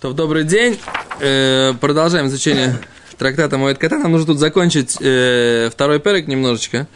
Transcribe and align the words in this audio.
То, 0.00 0.14
добрый 0.14 0.44
день. 0.44 0.80
Э, 1.20 1.74
продолжаем 1.78 2.28
изучение 2.28 2.78
трактата 3.18 3.58
Моэд 3.58 3.76
Кота. 3.76 3.98
Нам 3.98 4.12
нужно 4.12 4.28
тут 4.28 4.38
закончить 4.38 4.96
э, 4.98 5.68
второй 5.70 6.00
перек 6.00 6.26
немножечко. 6.26 6.88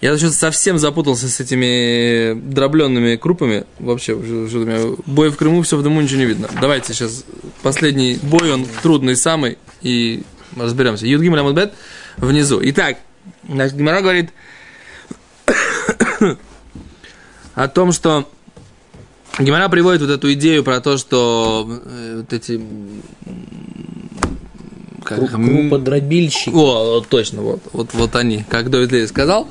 Я 0.00 0.16
что-то 0.16 0.32
совсем 0.32 0.78
запутался 0.78 1.28
с 1.28 1.38
этими 1.38 2.32
дробленными 2.32 3.16
крупами. 3.16 3.66
Вообще, 3.78 4.14
что 4.14 4.58
у 4.58 4.64
меня 4.64 4.96
бой 5.04 5.28
в 5.28 5.36
Крыму, 5.36 5.60
все 5.60 5.76
в 5.76 5.82
дыму, 5.82 6.00
ничего 6.00 6.20
не 6.20 6.24
видно. 6.24 6.48
Давайте 6.62 6.94
сейчас 6.94 7.26
последний 7.62 8.18
бой, 8.22 8.50
он 8.50 8.66
трудный 8.82 9.16
самый, 9.16 9.58
и 9.82 10.22
разберемся. 10.56 11.06
Юдгим 11.06 11.34
Ламудбет 11.34 11.74
внизу. 12.16 12.58
Итак, 12.62 12.96
значит, 13.46 13.76
Гимара 13.76 14.00
говорит 14.00 14.30
о 17.54 17.68
том, 17.68 17.92
что 17.92 18.26
Гимара 19.40 19.68
приводит 19.68 20.02
вот 20.02 20.10
эту 20.10 20.32
идею 20.34 20.64
про 20.64 20.80
то, 20.80 20.98
что 20.98 21.66
э, 21.84 22.16
вот 22.18 22.32
эти... 22.32 22.60
Как, 25.04 25.30
круподробильщики. 25.30 26.50
О, 26.50 26.96
вот, 26.96 27.08
точно, 27.08 27.42
вот, 27.42 27.60
вот, 27.72 27.94
вот 27.94 28.14
они, 28.16 28.44
как 28.48 28.70
Давид 28.70 28.92
Лей 28.92 29.08
сказал, 29.08 29.48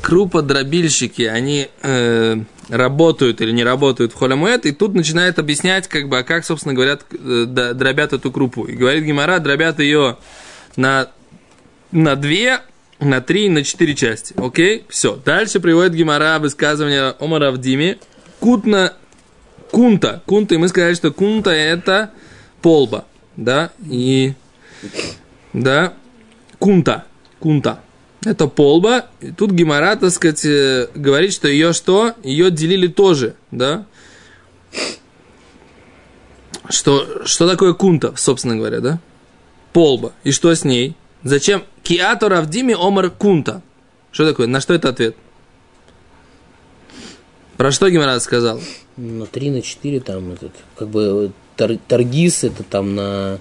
круподробильщики, 0.00 1.22
они 1.22 1.68
э, 1.82 2.36
работают 2.68 3.40
или 3.40 3.52
не 3.52 3.64
работают 3.64 4.12
в 4.12 4.16
холямуэт, 4.16 4.66
и 4.66 4.72
тут 4.72 4.94
начинает 4.94 5.38
объяснять, 5.38 5.88
как 5.88 6.08
бы, 6.08 6.18
а 6.18 6.22
как, 6.22 6.44
собственно, 6.44 6.74
говорят, 6.74 7.04
э, 7.10 7.46
дробят 7.46 8.12
эту 8.12 8.30
крупу. 8.30 8.64
И 8.64 8.74
говорит 8.74 9.04
Гимара, 9.04 9.38
дробят 9.38 9.80
ее 9.80 10.18
на, 10.76 11.08
на 11.90 12.14
две, 12.14 12.60
на 13.00 13.20
три, 13.20 13.48
на 13.48 13.64
четыре 13.64 13.94
части. 13.94 14.34
Окей? 14.36 14.84
Все. 14.88 15.18
Дальше 15.24 15.58
приводит 15.58 15.94
Гимара 15.94 16.38
высказывание 16.38 17.14
Омара 17.18 17.50
в 17.50 17.58
Диме. 17.58 17.98
Кутна 18.40 18.92
кунта. 19.72 20.22
Кунта, 20.26 20.54
и 20.54 20.58
мы 20.58 20.68
сказали, 20.68 20.94
что 20.94 21.10
кунта 21.10 21.50
это 21.50 22.10
полба, 22.60 23.06
да, 23.36 23.72
и, 23.90 24.34
да, 25.52 25.94
кунта, 26.60 27.06
кунта. 27.40 27.80
Это 28.24 28.46
полба. 28.46 29.06
И 29.20 29.32
тут 29.32 29.50
Гимара, 29.50 29.96
так 29.96 30.10
сказать, 30.12 30.44
э, 30.44 30.86
говорит, 30.94 31.32
что 31.32 31.48
ее 31.48 31.72
что? 31.72 32.14
Ее 32.22 32.52
делили 32.52 32.86
тоже, 32.86 33.34
да? 33.50 33.84
Что, 36.68 37.26
что 37.26 37.48
такое 37.48 37.74
кунта, 37.74 38.14
собственно 38.16 38.54
говоря, 38.54 38.78
да? 38.78 39.00
Полба. 39.72 40.12
И 40.22 40.30
что 40.30 40.54
с 40.54 40.62
ней? 40.62 40.94
Зачем? 41.24 41.64
Киато 41.82 42.28
равдими 42.28 42.76
омар 42.78 43.10
кунта. 43.10 43.62
Что 44.12 44.24
такое? 44.24 44.46
На 44.46 44.60
что 44.60 44.74
это 44.74 44.90
ответ? 44.90 45.16
Про 47.62 47.70
что 47.70 47.88
Гимара 47.88 48.18
сказал? 48.18 48.60
На 48.96 49.24
3, 49.24 49.50
на 49.50 49.62
4 49.62 50.00
там 50.00 50.32
этот, 50.32 50.50
как 50.76 50.88
бы 50.88 51.30
тар, 51.54 51.78
Таргис 51.86 52.42
это 52.42 52.64
там 52.64 52.96
на... 52.96 53.38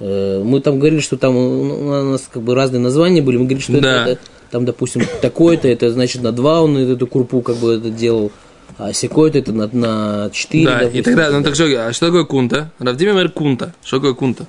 Э, 0.00 0.42
мы 0.42 0.62
там 0.62 0.78
говорили, 0.78 1.00
что 1.00 1.18
там 1.18 1.36
у 1.36 2.12
нас 2.12 2.30
как 2.32 2.42
бы 2.42 2.54
разные 2.54 2.80
названия 2.80 3.20
были. 3.20 3.36
Мы 3.36 3.44
говорили, 3.44 3.60
что 3.60 3.78
да. 3.78 4.04
это, 4.04 4.10
это 4.12 4.22
там, 4.50 4.64
допустим, 4.64 5.02
такое-то, 5.20 5.68
это 5.68 5.90
значит 5.92 6.22
на 6.22 6.32
2 6.32 6.62
он 6.62 6.78
эту 6.78 7.06
крупу 7.06 7.42
как 7.42 7.56
бы 7.56 7.74
это 7.74 7.90
делал. 7.90 8.32
А 8.78 8.94
секой-то 8.94 9.36
это 9.36 9.52
на, 9.52 9.68
на 9.70 10.30
4. 10.32 10.64
Да, 10.64 10.78
допустим, 10.78 10.98
и 10.98 11.02
тогда, 11.02 11.30
ну 11.30 11.44
так 11.44 11.54
что, 11.54 11.64
а 11.66 11.92
что 11.92 12.06
такое 12.06 12.24
кунта? 12.24 12.72
Равдимир 12.78 13.12
мэр 13.12 13.28
кунта. 13.28 13.74
Что 13.84 13.98
такое 13.98 14.14
кунта? 14.14 14.46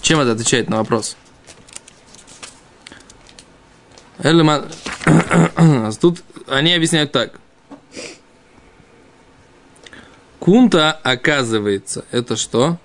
Чем 0.00 0.20
это 0.20 0.30
отвечает 0.30 0.70
на 0.70 0.76
вопрос? 0.76 1.16
Тут 6.00 6.22
они 6.46 6.74
объясняют 6.74 7.12
так. 7.12 7.38
Кунта, 10.38 10.92
оказывается, 10.92 12.04
это 12.10 12.36
что? 12.36 12.78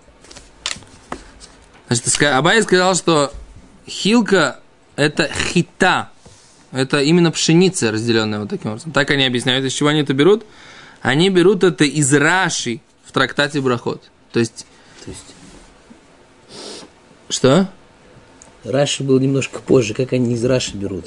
Значит, 1.88 2.22
Абай 2.22 2.62
сказал, 2.62 2.94
что 2.96 3.34
хилка– 3.88 4.60
это 4.96 5.30
хита. 5.34 6.12
Это 6.72 7.00
именно 7.00 7.32
пшеница, 7.32 7.92
разделенная 7.92 8.42
вот 8.42 8.50
таким 8.50 8.72
образом. 8.72 8.92
Так 8.92 9.10
они 9.10 9.26
объясняют. 9.26 9.66
Из 9.66 9.74
чего 9.74 9.90
они 9.90 10.02
это 10.02 10.14
берут? 10.14 10.46
Они 11.02 11.30
берут 11.30 11.64
это 11.64 11.86
из 11.86 12.14
Раши 12.14 12.82
в 13.06 13.12
трактате 13.12 13.62
Брахот. 13.62 14.04
То 14.34 14.40
есть... 14.40 14.68
То 15.06 15.12
есть... 15.12 15.36
Что? 17.30 17.70
Раши 18.66 19.04
был 19.04 19.20
немножко 19.20 19.60
позже. 19.60 19.94
Как 19.94 20.14
они 20.14 20.36
из 20.36 20.44
Раши 20.44 20.76
берут? 20.76 21.06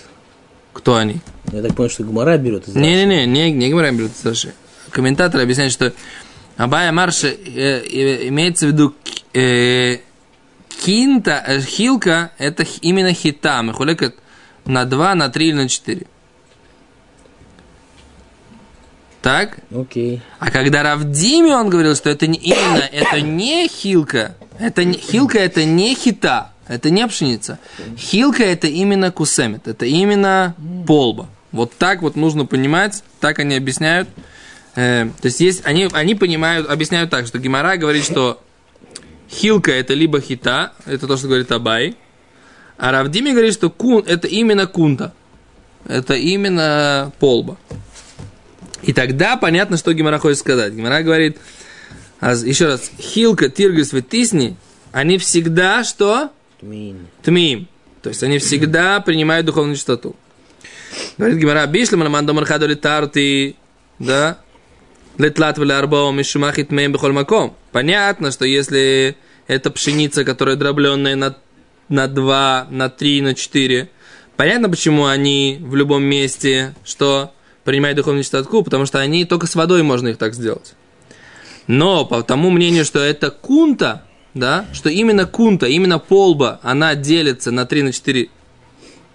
Кто 0.73 0.97
они? 0.97 1.21
Я 1.53 1.63
так 1.63 1.75
понял, 1.75 1.91
что 1.91 2.05
Гумара 2.05 2.37
берет 2.39 2.69
из. 2.69 2.75
Не-не-не, 2.75 3.27
не, 3.27 3.53
не 3.53 3.71
Гумара 3.71 3.91
берет 3.91 4.13
из 4.13 4.25
Раши. 4.25 4.55
Комментаторы 4.91 5.43
объясняют, 5.43 5.73
что 5.73 5.93
Абая 6.57 6.93
Марша 6.93 7.29
э, 7.29 7.35
э, 7.37 8.29
имеется 8.29 8.67
в 8.67 8.71
виду 8.71 8.95
э, 9.33 9.99
кинта, 10.69 11.43
э, 11.47 11.61
хилка, 11.61 12.33
это 12.39 12.65
именно 12.83 13.13
хита, 13.13 13.63
мехулекат 13.63 14.15
на 14.65 14.85
2, 14.85 15.15
на 15.15 15.29
3 15.29 15.49
или 15.49 15.55
на 15.55 15.69
4. 15.69 16.07
Так? 19.23 19.59
Окей. 19.75 20.17
Okay. 20.17 20.21
А 20.39 20.51
когда 20.51 20.83
Равдими 20.83 21.51
он 21.51 21.69
говорил, 21.69 21.95
что 21.95 22.09
это 22.09 22.27
не, 22.27 22.39
именно, 22.39 22.83
это 22.91 23.21
не 23.21 23.69
хилка, 23.69 24.35
это 24.59 24.85
не, 24.85 24.99
хилка 24.99 25.39
это 25.39 25.65
не 25.65 25.95
хита, 25.95 26.53
это 26.71 26.89
не 26.91 27.05
пшеница. 27.09 27.59
Хилка 27.99 28.45
это 28.45 28.69
именно 28.69 29.11
кусемет, 29.11 29.67
это 29.67 29.87
именно 29.87 30.55
полба. 30.87 31.29
Вот 31.51 31.73
так 31.77 32.01
вот 32.01 32.15
нужно 32.15 32.47
понимать, 32.47 33.03
так 33.19 33.41
они 33.41 33.57
объясняют. 33.57 34.09
Э, 34.77 35.09
то 35.21 35.27
есть, 35.27 35.41
есть 35.41 35.63
они, 35.65 35.89
они 35.93 36.15
понимают, 36.15 36.71
объясняют 36.71 37.11
так, 37.11 37.27
что 37.27 37.41
Гимара 37.41 37.77
говорит, 37.77 38.05
что 38.05 38.41
хилка 39.29 39.73
это 39.73 39.95
либо 39.95 40.21
хита, 40.21 40.73
это 40.87 41.09
то, 41.09 41.17
что 41.17 41.27
говорит 41.27 41.51
Абай, 41.51 41.97
а 42.79 42.93
Равдими 42.93 43.33
говорит, 43.33 43.55
что 43.55 43.69
кун 43.69 44.05
это 44.07 44.29
именно 44.29 44.69
кунта, 44.69 45.13
это 45.87 46.15
именно 46.15 47.11
полба. 47.19 47.57
И 48.83 48.93
тогда 48.93 49.37
понятно, 49.37 49.77
что 49.77 49.93
Гимара 49.93 50.21
хочет 50.21 50.39
сказать. 50.39 50.73
Гимара 50.73 51.03
говорит, 51.03 51.37
еще 52.23 52.67
раз, 52.67 52.93
хилка, 52.97 53.49
тиргис, 53.49 53.93
ветисни, 53.93 54.57
они 54.93 55.19
всегда 55.19 55.83
что? 55.83 56.31
Тмим. 57.23 57.69
То 58.03 58.09
есть 58.11 58.23
они 58.23 58.39
всегда 58.39 59.01
принимают 59.01 59.47
духовную 59.47 59.77
чистоту. 59.77 60.17
Говорит 61.19 61.39
Гимара, 61.39 61.67
бишлем 61.67 62.03
рамандомар 62.03 62.45
хадоли 62.45 62.75
тарти, 62.75 63.57
да, 63.99 64.39
Летлат 65.19 65.59
арбао 65.59 66.13
мишумахит 66.13 66.71
мем 66.71 66.93
бихоль 66.93 67.13
маком. 67.13 67.55
Понятно, 67.73 68.31
что 68.31 68.45
если 68.45 69.17
это 69.47 69.71
пшеница, 69.71 70.25
которая 70.25 70.57
дробленная 70.57 71.17
на, 71.17 71.37
на 71.89 72.09
2, 72.09 72.69
на 72.71 72.89
3, 72.89 73.21
на 73.23 73.35
4, 73.35 73.91
понятно, 74.37 74.71
почему 74.71 75.07
они 75.07 75.59
в 75.61 75.75
любом 75.75 76.05
месте, 76.05 76.75
что 76.85 77.33
принимают 77.65 77.97
духовную 77.97 78.25
чистоту, 78.25 78.63
потому 78.63 78.87
что 78.87 78.99
они 78.99 79.25
только 79.25 79.47
с 79.47 79.55
водой 79.55 79.83
можно 79.83 80.09
их 80.09 80.17
так 80.17 80.35
сделать. 80.35 80.75
Но 81.67 82.05
по 82.05 82.23
тому 82.23 82.51
мнению, 82.51 82.85
что 82.85 83.01
это 83.01 83.31
кунта, 83.31 84.05
да, 84.35 84.67
что 84.73 84.89
именно 84.89 85.27
кунта, 85.27 85.67
именно 85.67 85.99
полба, 85.99 86.61
она 86.63 86.95
делится 86.95 87.51
на 87.51 87.67
3, 87.67 87.83
на 87.83 87.93
4, 87.93 88.29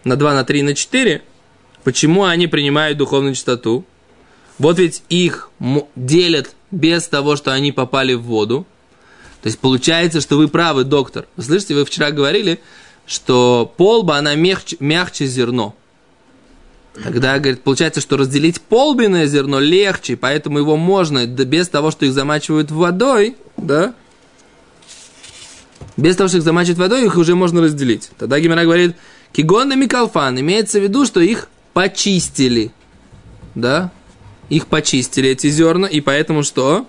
на 0.04 0.16
2, 0.16 0.34
на 0.34 0.44
3, 0.44 0.62
на 0.64 0.76
4, 0.76 1.22
почему 1.84 2.24
они 2.26 2.48
принимают 2.48 2.98
духовную 2.98 3.36
чистоту? 3.36 3.86
Вот 4.58 4.80
ведь 4.80 5.04
их 5.10 5.50
делят 5.96 6.56
без 6.72 7.08
того, 7.08 7.36
что 7.36 7.52
они 7.52 7.72
попали 7.72 8.14
в 8.14 8.24
воду. 8.24 8.66
То 9.42 9.48
есть 9.48 9.60
получается, 9.60 10.22
что 10.22 10.38
вы 10.38 10.48
правы, 10.48 10.84
доктор. 10.84 11.28
Вы 11.36 11.44
слышите, 11.44 11.76
вы 11.76 11.86
вчера 11.86 12.12
говорили, 12.12 12.60
что 13.06 13.72
полба, 13.78 14.18
она 14.18 14.36
мягче, 14.36 14.78
мягче 14.80 15.26
зерно. 15.26 15.76
Тогда, 17.04 17.38
говорит, 17.40 17.62
получается, 17.62 18.00
что 18.00 18.16
разделить 18.16 18.62
полбиное 18.62 19.28
зерно 19.28 19.60
легче, 19.60 20.16
поэтому 20.16 20.60
его 20.60 20.78
можно, 20.78 21.26
без 21.28 21.68
того, 21.68 21.92
что 21.92 22.06
их 22.06 22.14
замачивают 22.14 22.72
водой, 22.72 23.36
да, 23.58 23.94
без 25.98 26.16
того, 26.16 26.28
что 26.28 26.38
их 26.38 26.44
замачивают 26.44 26.80
водой, 26.80 27.06
их 27.06 27.18
уже 27.18 27.36
можно 27.36 27.62
разделить. 27.62 28.10
Тогда 28.18 28.40
Гимера 28.40 28.64
говорит, 28.64 28.96
кигон 29.32 29.72
и 29.72 29.76
микалфан, 29.76 30.40
имеется 30.40 30.80
в 30.80 30.84
виду, 30.84 31.06
что 31.06 31.20
их 31.20 31.50
почистили, 31.74 32.72
да, 33.54 33.92
их 34.50 34.68
почистили, 34.68 35.30
эти 35.30 35.50
зерна, 35.50 35.88
и 35.88 36.02
поэтому 36.02 36.44
что? 36.44 36.86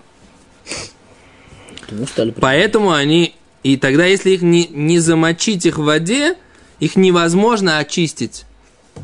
Поэтому 2.40 2.92
они... 2.92 3.34
И 3.62 3.76
тогда, 3.76 4.04
если 4.04 4.30
их 4.30 4.42
не, 4.42 4.68
не 4.68 5.00
замочить 5.00 5.66
их 5.66 5.78
в 5.78 5.82
воде, 5.82 6.36
их 6.78 6.96
невозможно 6.96 7.78
очистить. 7.78 8.44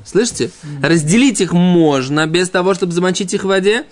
Слышите? 0.04 0.50
Разделить 0.82 1.40
их 1.40 1.52
можно 1.52 2.26
без 2.26 2.48
того, 2.48 2.74
чтобы 2.74 2.92
замочить 2.92 3.34
их 3.34 3.44
в 3.44 3.48
воде, 3.48 3.84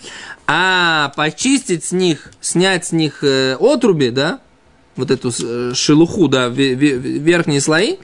а 0.47 1.13
почистить 1.17 1.85
с 1.85 1.93
них, 1.93 2.33
снять 2.41 2.87
с 2.87 2.93
них 2.93 3.23
э, 3.23 3.57
отруби, 3.59 4.11
да, 4.11 4.41
вот 4.97 5.11
эту 5.11 5.31
э, 5.43 5.73
шелуху, 5.75 6.29
да, 6.29 6.49
верхние 6.49 7.61
слои, 7.61 7.97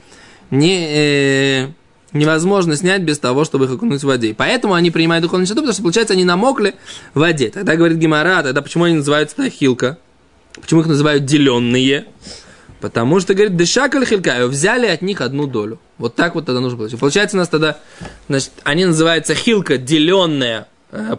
не, 0.51 0.87
э, 0.89 1.67
невозможно 2.13 2.75
снять 2.75 3.01
без 3.01 3.19
того, 3.19 3.43
чтобы 3.45 3.65
их 3.65 3.71
окунуть 3.71 4.01
в 4.01 4.07
воде. 4.07 4.33
поэтому 4.37 4.73
они 4.73 4.91
принимают 4.91 5.23
духовную 5.23 5.45
чистоту, 5.45 5.61
потому 5.61 5.73
что, 5.73 5.83
получается, 5.83 6.13
они 6.13 6.23
намокли 6.23 6.75
в 7.13 7.19
воде. 7.19 7.49
Тогда 7.49 7.75
говорит 7.75 7.97
Гимара, 7.97 8.43
тогда 8.43 8.61
почему 8.61 8.85
они 8.85 8.95
называются 8.95 9.49
хилка? 9.49 9.97
Почему 10.59 10.81
их 10.81 10.87
называют 10.87 11.25
деленные? 11.25 12.05
Потому 12.79 13.19
что, 13.19 13.33
говорит, 13.33 13.57
дышакаль 13.57 14.05
хилькаю, 14.05 14.47
взяли 14.49 14.85
от 14.87 15.01
них 15.01 15.21
одну 15.21 15.47
долю. 15.47 15.79
Вот 15.97 16.15
так 16.15 16.35
вот 16.35 16.45
тогда 16.45 16.61
нужно 16.61 16.77
получить. 16.77 16.99
Получается 16.99 17.35
у 17.35 17.39
нас 17.39 17.49
тогда, 17.49 17.79
значит, 18.27 18.51
они 18.63 18.85
называются 18.85 19.33
хилка, 19.33 19.77
деленная 19.77 20.67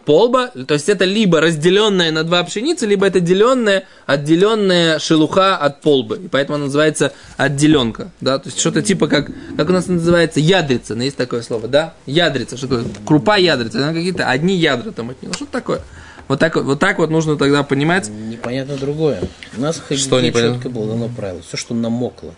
полба, 0.07 0.49
то 0.49 0.75
есть 0.75 0.89
это 0.89 1.05
либо 1.05 1.41
разделенная 1.41 2.11
на 2.11 2.25
два 2.25 2.43
пшеницы, 2.43 2.87
либо 2.87 3.07
это 3.07 3.21
деленная, 3.21 3.85
отделенная 4.07 4.99
шелуха 4.99 5.57
от 5.57 5.83
полбы. 5.83 6.21
И 6.25 6.29
поэтому 6.29 6.57
она 6.57 6.65
называется 6.67 7.13
отделенка. 7.37 8.11
Да? 8.21 8.39
То 8.39 8.49
есть 8.49 8.59
что-то 8.59 8.83
типа 8.83 9.09
как, 9.09 9.31
как 9.57 9.69
у 9.69 9.73
нас 9.73 9.87
называется 9.87 10.41
ядрица, 10.41 10.95
ну, 10.95 11.03
есть 11.03 11.17
такое 11.17 11.43
слово, 11.43 11.69
да? 11.69 11.95
Ядрица, 12.07 12.57
что 12.57 12.67
такое? 12.69 12.87
Крупа 13.05 13.37
ядрица, 13.37 13.79
она 13.79 13.93
какие-то 13.93 14.27
одни 14.27 14.57
ядра 14.57 14.91
там 14.91 15.11
от 15.11 15.23
нее. 15.23 15.33
Что 15.35 15.47
такое? 15.47 15.81
Вот 16.29 16.39
так, 16.39 16.57
вот 16.57 16.79
так 16.79 16.99
вот 16.99 17.11
нужно 17.11 17.37
тогда 17.37 17.63
понимать. 17.63 18.09
Непонятно 18.09 18.77
другое. 18.77 19.21
У 19.57 19.61
нас 19.61 19.83
Что 19.91 20.21
непонятно? 20.21 20.57
четко 20.57 20.69
было 20.69 20.89
дано 20.89 21.09
правило. 21.09 21.41
Все, 21.47 21.57
что 21.57 21.75
намокло. 21.75 22.35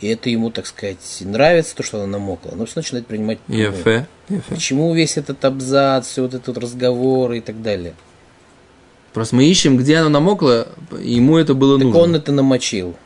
И 0.00 0.08
это 0.08 0.28
ему, 0.28 0.50
так 0.50 0.66
сказать, 0.66 1.18
нравится, 1.20 1.74
то, 1.76 1.82
что 1.82 1.98
оно 1.98 2.06
намокло. 2.18 2.52
Но 2.54 2.66
все 2.66 2.80
начинает 2.80 3.06
принимать 3.06 3.38
ефе. 3.48 4.06
Почему 4.48 4.92
весь 4.94 5.16
этот 5.16 5.44
абзац, 5.44 6.08
все 6.08 6.22
вот 6.22 6.34
этот 6.34 6.58
разговор 6.58 7.32
и 7.32 7.40
так 7.40 7.62
далее? 7.62 7.94
Просто 9.12 9.36
мы 9.36 9.44
ищем, 9.44 9.76
где 9.76 9.98
оно 9.98 10.08
намокло, 10.08 10.68
и 11.00 11.14
ему 11.14 11.38
это 11.38 11.54
было 11.54 11.78
Так 11.78 11.84
нужно. 11.86 12.00
он 12.00 12.14
это 12.16 12.32
намочил. 12.32 12.96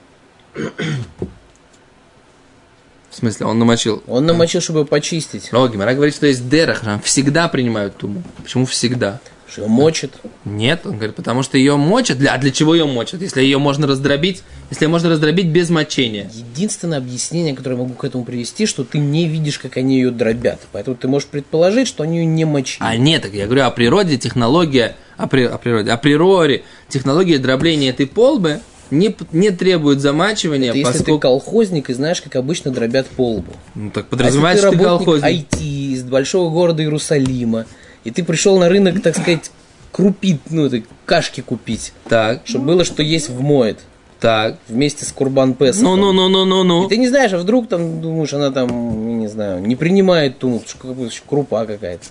В 3.11 3.17
смысле, 3.17 3.47
он 3.47 3.59
намочил. 3.59 4.03
Он 4.07 4.25
намочил, 4.25 4.61
чтобы 4.61 4.85
почистить. 4.85 5.53
О, 5.53 5.69
Гимара 5.69 5.95
говорит, 5.95 6.15
что 6.15 6.27
есть 6.27 6.49
дерах, 6.49 6.83
всегда 7.05 7.49
принимают 7.49 7.97
туму. 7.97 8.23
Почему 8.43 8.65
всегда? 8.65 9.21
Что 9.51 9.63
его 9.63 9.71
мочит. 9.71 10.13
Нет, 10.45 10.83
он 10.85 10.97
говорит, 10.97 11.17
потому 11.17 11.43
что 11.43 11.57
ее 11.57 11.77
мочат. 11.77 12.19
Для, 12.19 12.35
а 12.35 12.39
для 12.39 12.51
чего 12.51 12.75
ее 12.75 12.85
мочат? 12.87 13.23
Если 13.23 13.41
ее 13.41 13.59
можно 13.59 13.87
раздробить, 13.87 14.43
если 14.71 14.85
ее 14.85 14.91
можно 14.91 15.09
раздробить 15.09 15.47
без 15.47 15.71
мочения. 15.71 16.31
Единственное 16.35 16.99
объяснение, 16.99 17.55
которое 17.55 17.77
я 17.77 17.83
могу 17.83 17.95
к 17.95 18.05
этому 18.05 18.25
привести, 18.25 18.67
что 18.67 18.85
ты 18.85 18.99
не 18.99 19.27
видишь, 19.27 19.59
как 19.59 19.77
они 19.79 19.97
ее 19.97 20.11
дробят. 20.11 20.61
Поэтому 20.73 20.97
ты 20.97 21.09
можешь 21.09 21.29
предположить, 21.29 21.89
что 21.89 22.03
они 22.03 22.19
ее 22.19 22.27
не 22.27 22.45
мочили. 22.45 22.79
А 22.87 22.97
нет, 22.97 23.23
так 23.23 23.33
я 23.33 23.47
говорю 23.47 23.65
о 23.65 23.71
природе, 23.71 24.19
технология, 24.19 24.97
о, 25.17 25.27
при- 25.27 25.45
о 25.47 25.57
природе, 25.57 25.91
о 25.93 25.97
природе, 25.97 26.63
технология 26.89 27.39
дробления 27.39 27.89
этой 27.89 28.07
полбы 28.07 28.61
не, 28.91 29.15
не 29.33 29.51
требует 29.51 30.01
замачивания, 30.01 30.69
Это 30.71 30.79
если 30.79 30.93
ты 30.93 30.99
поскольку... 30.99 31.21
колхозник 31.21 31.91
и 31.91 31.95
знаешь, 31.95 32.21
как 32.21 32.37
обычно 32.37 32.71
дробят 32.71 33.07
полбу. 33.07 33.53
Ну, 33.75 33.91
так 33.91 34.07
А 34.07 34.09
подразумевается, 34.11 34.67
если 34.67 34.77
что 34.77 34.85
ты 34.85 34.91
работник 34.91 35.07
колхозник. 35.23 35.47
IT 35.53 35.63
из 35.95 36.03
большого 36.05 36.51
города 36.51 36.83
Иерусалима, 36.83 37.67
и 38.05 38.11
ты 38.11 38.25
пришел 38.25 38.59
на 38.59 38.69
рынок, 38.69 39.01
так 39.03 39.17
сказать, 39.17 39.51
крупить, 39.93 40.41
ну, 40.51 40.67
это, 40.67 40.83
кашки 41.07 41.41
купить, 41.41 41.93
Так, 42.09 42.43
чтобы 42.45 42.67
было, 42.67 42.85
что 42.85 43.03
есть 43.03 43.29
в 43.29 43.41
моет, 43.41 43.79
так. 44.21 44.57
вместе 44.69 45.05
с 45.05 45.13
Курбан 45.13 45.55
Песохом. 45.55 46.01
Ну, 46.01 46.13
ну, 46.13 46.29
ну, 46.29 46.29
ну, 46.29 46.45
ну, 46.45 46.65
ну. 46.65 46.87
И 46.87 46.89
ты 46.89 46.97
не 46.97 47.09
знаешь, 47.09 47.33
а 47.33 47.39
вдруг 47.39 47.69
там, 47.69 48.01
думаешь, 48.01 48.33
она 48.33 48.51
там, 48.51 48.69
я 49.09 49.15
не 49.17 49.29
знаю, 49.29 49.63
не 49.63 49.77
принимает 49.77 50.39
ту, 50.39 50.63
что 50.67 50.79
какая-то 50.89 51.15
крупа 51.27 51.65
какая-то. 51.65 52.05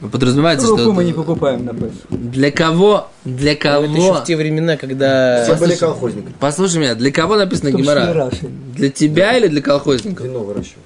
Подразумевается, 0.00 0.66
Крупу 0.66 0.82
что 0.82 0.92
мы 0.92 1.04
не 1.04 1.12
покупаем 1.12 1.66
на 1.66 1.74
Песах. 1.74 2.06
для 2.08 2.50
кого, 2.50 3.08
для 3.26 3.52
Ну, 3.52 3.84
это 3.84 3.92
еще 3.92 4.08
кого, 4.08 4.20
в 4.20 4.24
те 4.24 4.34
времена, 4.34 4.78
когда... 4.78 5.44
Все 5.44 5.56
были 5.56 5.74
колхозниками. 5.74 6.34
послушай 6.40 6.78
меня, 6.78 6.94
для 6.94 7.12
кого 7.12 7.36
написано? 7.36 7.70
Раши. 8.14 8.48
Для 8.74 8.88
тебя 8.88 9.36
или 9.36 9.48
для 9.48 9.60
колхозников? 9.60 10.24
Вино 10.24 10.38
выращивал. 10.40 10.82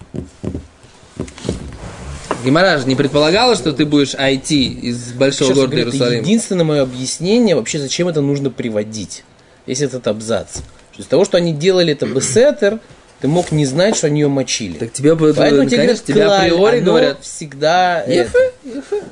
Гимара 2.44 2.78
же 2.78 2.86
не 2.86 2.94
предполагала, 2.94 3.56
что 3.56 3.72
ты 3.72 3.86
будешь 3.86 4.14
IT 4.14 4.52
из 4.52 5.12
большого 5.12 5.50
Сейчас 5.50 5.56
города 5.56 5.76
говорю, 5.76 5.96
это 5.96 6.14
единственное 6.14 6.64
мое 6.64 6.82
объяснение, 6.82 7.56
вообще, 7.56 7.78
зачем 7.78 8.08
это 8.08 8.20
нужно 8.20 8.50
приводить. 8.50 9.24
Весь 9.66 9.80
этот 9.80 10.06
абзац. 10.06 10.58
Что 10.92 11.02
из 11.02 11.06
того, 11.06 11.24
что 11.24 11.38
они 11.38 11.52
делали 11.54 11.92
это 11.92 12.06
бесетер, 12.06 12.78
ты 13.20 13.28
мог 13.28 13.50
не 13.52 13.64
знать, 13.64 13.96
что 13.96 14.08
они 14.08 14.20
ее 14.20 14.28
мочили. 14.28 14.76
Так 14.76 14.92
тебе, 14.92 15.14
бы- 15.14 15.32
Поэтому 15.32 15.66
тебе 15.68 15.78
конечно, 15.78 16.14
говорят, 16.14 16.42
тебе 16.42 16.50
клаль, 16.50 16.50
априори 16.50 16.80
говорят, 16.80 17.18
всегда... 17.22 18.02
это. 18.02 18.38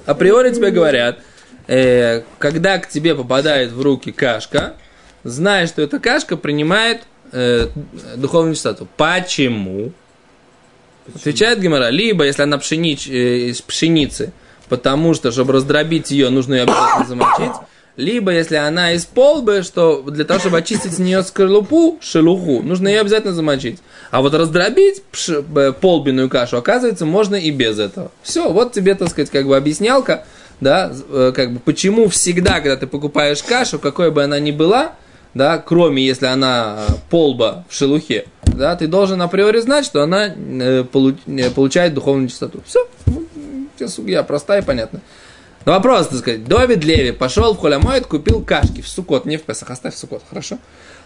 априори 0.04 0.54
тебе 0.54 0.70
говорят, 0.70 1.18
э, 1.66 2.22
когда 2.38 2.78
к 2.78 2.88
тебе 2.88 3.14
попадает 3.14 3.72
в 3.72 3.80
руки 3.80 4.12
кашка, 4.12 4.74
знай, 5.24 5.66
что 5.66 5.80
эта 5.80 5.98
кашка 5.98 6.36
принимает 6.36 7.02
э, 7.32 7.68
духовную 8.16 8.54
чистоту. 8.54 8.86
Почему? 8.96 9.92
Отвечает 11.14 11.60
Гимара, 11.60 11.88
либо 11.90 12.24
если 12.24 12.42
она 12.42 12.58
пшенич, 12.58 13.08
э, 13.08 13.48
из 13.50 13.60
пшеницы, 13.60 14.32
потому 14.68 15.14
что, 15.14 15.32
чтобы 15.32 15.52
раздробить 15.52 16.10
ее, 16.10 16.30
нужно 16.30 16.54
ее 16.54 16.62
обязательно 16.62 17.06
замочить, 17.06 17.52
либо 17.96 18.32
если 18.32 18.56
она 18.56 18.92
из 18.92 19.04
полбы, 19.04 19.62
что 19.62 20.02
для 20.02 20.24
того, 20.24 20.40
чтобы 20.40 20.58
очистить 20.58 20.94
с 20.94 20.98
нее 20.98 21.22
скорлупу, 21.22 21.98
шелуху, 22.00 22.62
нужно 22.62 22.88
ее 22.88 23.00
обязательно 23.00 23.34
замочить. 23.34 23.80
А 24.10 24.22
вот 24.22 24.34
раздробить 24.34 25.02
пш- 25.12 25.44
э, 25.58 25.72
полбиную 25.72 26.30
кашу, 26.30 26.56
оказывается, 26.56 27.04
можно 27.04 27.34
и 27.34 27.50
без 27.50 27.78
этого. 27.78 28.10
Все, 28.22 28.50
вот 28.50 28.72
тебе, 28.72 28.94
так 28.94 29.10
сказать, 29.10 29.30
как 29.30 29.46
бы 29.46 29.56
объяснялка, 29.56 30.24
да, 30.60 30.92
э, 31.10 31.32
как 31.34 31.52
бы 31.52 31.60
почему 31.60 32.08
всегда, 32.08 32.60
когда 32.60 32.76
ты 32.76 32.86
покупаешь 32.86 33.42
кашу, 33.42 33.78
какой 33.78 34.10
бы 34.10 34.22
она 34.22 34.38
ни 34.38 34.52
была, 34.52 34.92
да, 35.34 35.58
кроме 35.58 36.04
если 36.04 36.26
она 36.26 36.86
э, 36.88 36.92
полба 37.10 37.64
в 37.68 37.74
шелухе, 37.74 38.26
да, 38.44 38.76
ты 38.76 38.86
должен 38.86 39.22
априори 39.22 39.60
знать, 39.60 39.84
что 39.84 40.02
она 40.02 40.28
э, 40.28 40.84
э, 40.84 41.50
получает 41.50 41.94
духовную 41.94 42.28
чистоту. 42.28 42.62
Все, 42.66 42.86
я 44.06 44.22
простая 44.22 44.62
и 44.62 44.64
понятна. 44.64 45.00
Но 45.64 45.72
вопрос, 45.72 46.08
так 46.08 46.18
сказать, 46.18 46.44
Довид 46.44 46.84
Леви 46.84 47.12
пошел 47.12 47.54
в 47.54 47.58
Холямоид, 47.58 48.06
купил 48.06 48.42
кашки 48.42 48.80
в 48.80 48.88
Сукот, 48.88 49.26
не 49.26 49.36
в 49.36 49.42
Песах, 49.42 49.70
оставь 49.70 49.94
в 49.94 49.98
Сукот, 49.98 50.22
хорошо? 50.28 50.58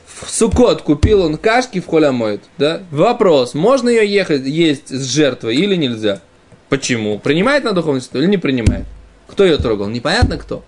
В 0.07 0.31
Сукот 0.31 0.83
купил 0.83 1.23
он 1.23 1.37
кашки 1.37 1.81
в 1.81 1.87
Холямоид, 1.87 2.43
да? 2.57 2.83
Вопрос, 2.91 3.55
можно 3.55 3.89
ее 3.89 4.11
ехать, 4.11 4.45
есть 4.47 4.89
с 4.89 5.05
жертвой 5.05 5.57
или 5.57 5.77
нельзя? 5.77 6.21
Почему? 6.69 7.19
Принимает 7.19 7.65
на 7.65 7.73
духовную 7.73 8.01
чистоту 8.01 8.21
или 8.21 8.27
не 8.27 8.39
принимает? 8.39 8.87
Кто 9.29 9.45
ее 9.45 9.59
трогал? 9.59 9.89
Непонятно 9.89 10.39
кто. 10.39 10.65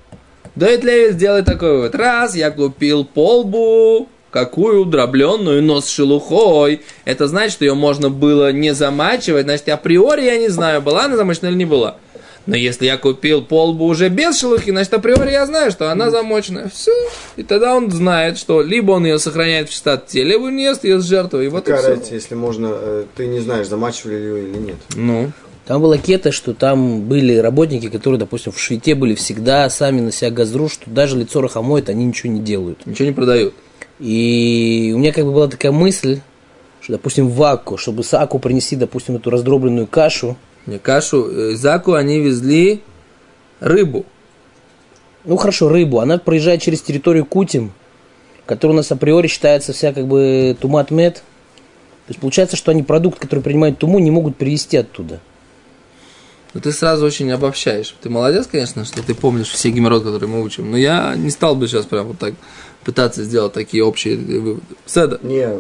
Довид 0.58 0.82
Леви 0.82 1.12
сделает 1.12 1.44
такой 1.44 1.70
вывод. 1.70 1.94
Раз, 1.94 2.34
я 2.34 2.50
купил 2.50 3.04
полбу, 3.04 4.08
какую 4.32 4.84
дробленную, 4.86 5.62
но 5.62 5.80
с 5.80 5.88
шелухой. 5.88 6.80
Это 7.04 7.28
значит, 7.28 7.52
что 7.52 7.64
ее 7.64 7.74
можно 7.74 8.10
было 8.10 8.50
не 8.50 8.74
замачивать. 8.74 9.44
Значит, 9.44 9.68
априори 9.68 10.24
я 10.24 10.36
не 10.36 10.48
знаю, 10.48 10.82
была 10.82 11.04
она 11.04 11.16
замочена 11.16 11.46
или 11.46 11.54
не 11.54 11.64
была. 11.64 11.96
Но 12.46 12.56
если 12.56 12.86
я 12.86 12.96
купил 12.96 13.42
полбу 13.44 13.84
уже 13.84 14.08
без 14.08 14.40
шелухи, 14.40 14.70
значит, 14.70 14.92
априори 14.94 15.30
я 15.30 15.46
знаю, 15.46 15.70
что 15.70 15.92
она 15.92 16.10
замоченная. 16.10 16.68
Все. 16.74 16.90
И 17.36 17.44
тогда 17.44 17.76
он 17.76 17.88
знает, 17.92 18.36
что 18.36 18.60
либо 18.60 18.92
он 18.92 19.04
ее 19.04 19.20
сохраняет 19.20 19.68
в 19.68 19.72
чистоте, 19.72 20.24
либо 20.24 20.44
он 20.44 20.56
ест 20.56 20.82
ее 20.82 20.98
с 20.98 21.04
жертвой. 21.04 21.44
И 21.44 21.48
вот 21.48 21.68
и 21.68 21.70
Какая 21.70 21.82
всё. 21.82 21.90
разница, 21.90 22.14
если 22.14 22.34
можно, 22.34 22.70
э, 22.72 23.04
ты 23.16 23.28
не 23.28 23.38
знаешь, 23.38 23.68
замачивали 23.68 24.16
ли 24.16 24.22
ее 24.24 24.42
или 24.48 24.56
нет. 24.56 24.76
Ну, 24.96 25.30
Там 25.68 25.82
была 25.82 25.98
кета, 25.98 26.32
что 26.32 26.54
там 26.54 27.02
были 27.02 27.36
работники, 27.36 27.90
которые, 27.90 28.18
допустим, 28.18 28.52
в 28.52 28.58
швите 28.58 28.94
были 28.94 29.14
всегда 29.14 29.68
сами 29.68 30.00
на 30.00 30.10
себя 30.10 30.30
газру, 30.30 30.70
что 30.70 30.88
даже 30.88 31.18
лицо 31.18 31.42
рахомоет, 31.42 31.90
они 31.90 32.06
ничего 32.06 32.32
не 32.32 32.40
делают. 32.40 32.86
ничего 32.86 33.04
не 33.04 33.12
продают. 33.12 33.52
И 33.98 34.92
у 34.94 34.98
меня 34.98 35.12
как 35.12 35.26
бы 35.26 35.32
была 35.32 35.46
такая 35.46 35.70
мысль, 35.70 36.20
что, 36.80 36.92
допустим, 36.92 37.28
в 37.28 37.42
Аку, 37.42 37.76
чтобы 37.76 38.02
с 38.02 38.14
Аку 38.14 38.38
принести, 38.38 38.76
допустим, 38.76 39.16
эту 39.16 39.28
раздробленную 39.28 39.86
кашу, 39.86 40.38
Не, 40.64 40.78
кашу, 40.78 41.28
э, 41.30 41.54
Заку 41.54 41.92
они 41.92 42.18
везли 42.18 42.80
рыбу. 43.60 44.06
ну 45.26 45.36
хорошо, 45.36 45.68
рыбу, 45.68 46.00
она 46.00 46.16
проезжает 46.16 46.62
через 46.62 46.80
территорию 46.80 47.26
Кутим, 47.26 47.74
которая 48.46 48.72
у 48.72 48.76
нас 48.78 48.90
априори 48.90 49.26
считается 49.26 49.74
вся 49.74 49.92
как 49.92 50.06
бы 50.06 50.56
тумат-мед. 50.58 51.16
То 51.16 51.20
есть 52.08 52.20
получается, 52.20 52.56
что 52.56 52.70
они 52.70 52.82
продукт, 52.82 53.18
который 53.18 53.40
принимает 53.40 53.76
туму, 53.76 53.98
не 53.98 54.10
могут 54.10 54.36
привезти 54.36 54.78
оттуда. 54.78 55.20
Но 56.58 56.62
ты 56.62 56.72
сразу 56.72 57.06
очень 57.06 57.30
обобщаешь. 57.30 57.94
Ты 58.02 58.10
молодец, 58.10 58.48
конечно, 58.50 58.84
что 58.84 59.00
ты 59.00 59.14
помнишь 59.14 59.48
все 59.48 59.70
геморрот, 59.70 60.02
которые 60.02 60.28
мы 60.28 60.42
учим. 60.42 60.72
Но 60.72 60.76
я 60.76 61.14
не 61.14 61.30
стал 61.30 61.54
бы 61.54 61.68
сейчас 61.68 61.86
прям 61.86 62.08
вот 62.08 62.18
так 62.18 62.34
пытаться 62.82 63.22
сделать 63.22 63.52
такие 63.52 63.84
общие 63.84 64.16
выводы. 64.16 64.62
Седа. 64.84 65.20
Не, 65.22 65.50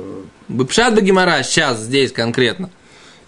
Пшат 0.64 0.96
бы 0.96 1.00
гемора 1.00 1.44
сейчас, 1.44 1.78
здесь 1.78 2.10
конкретно. 2.10 2.68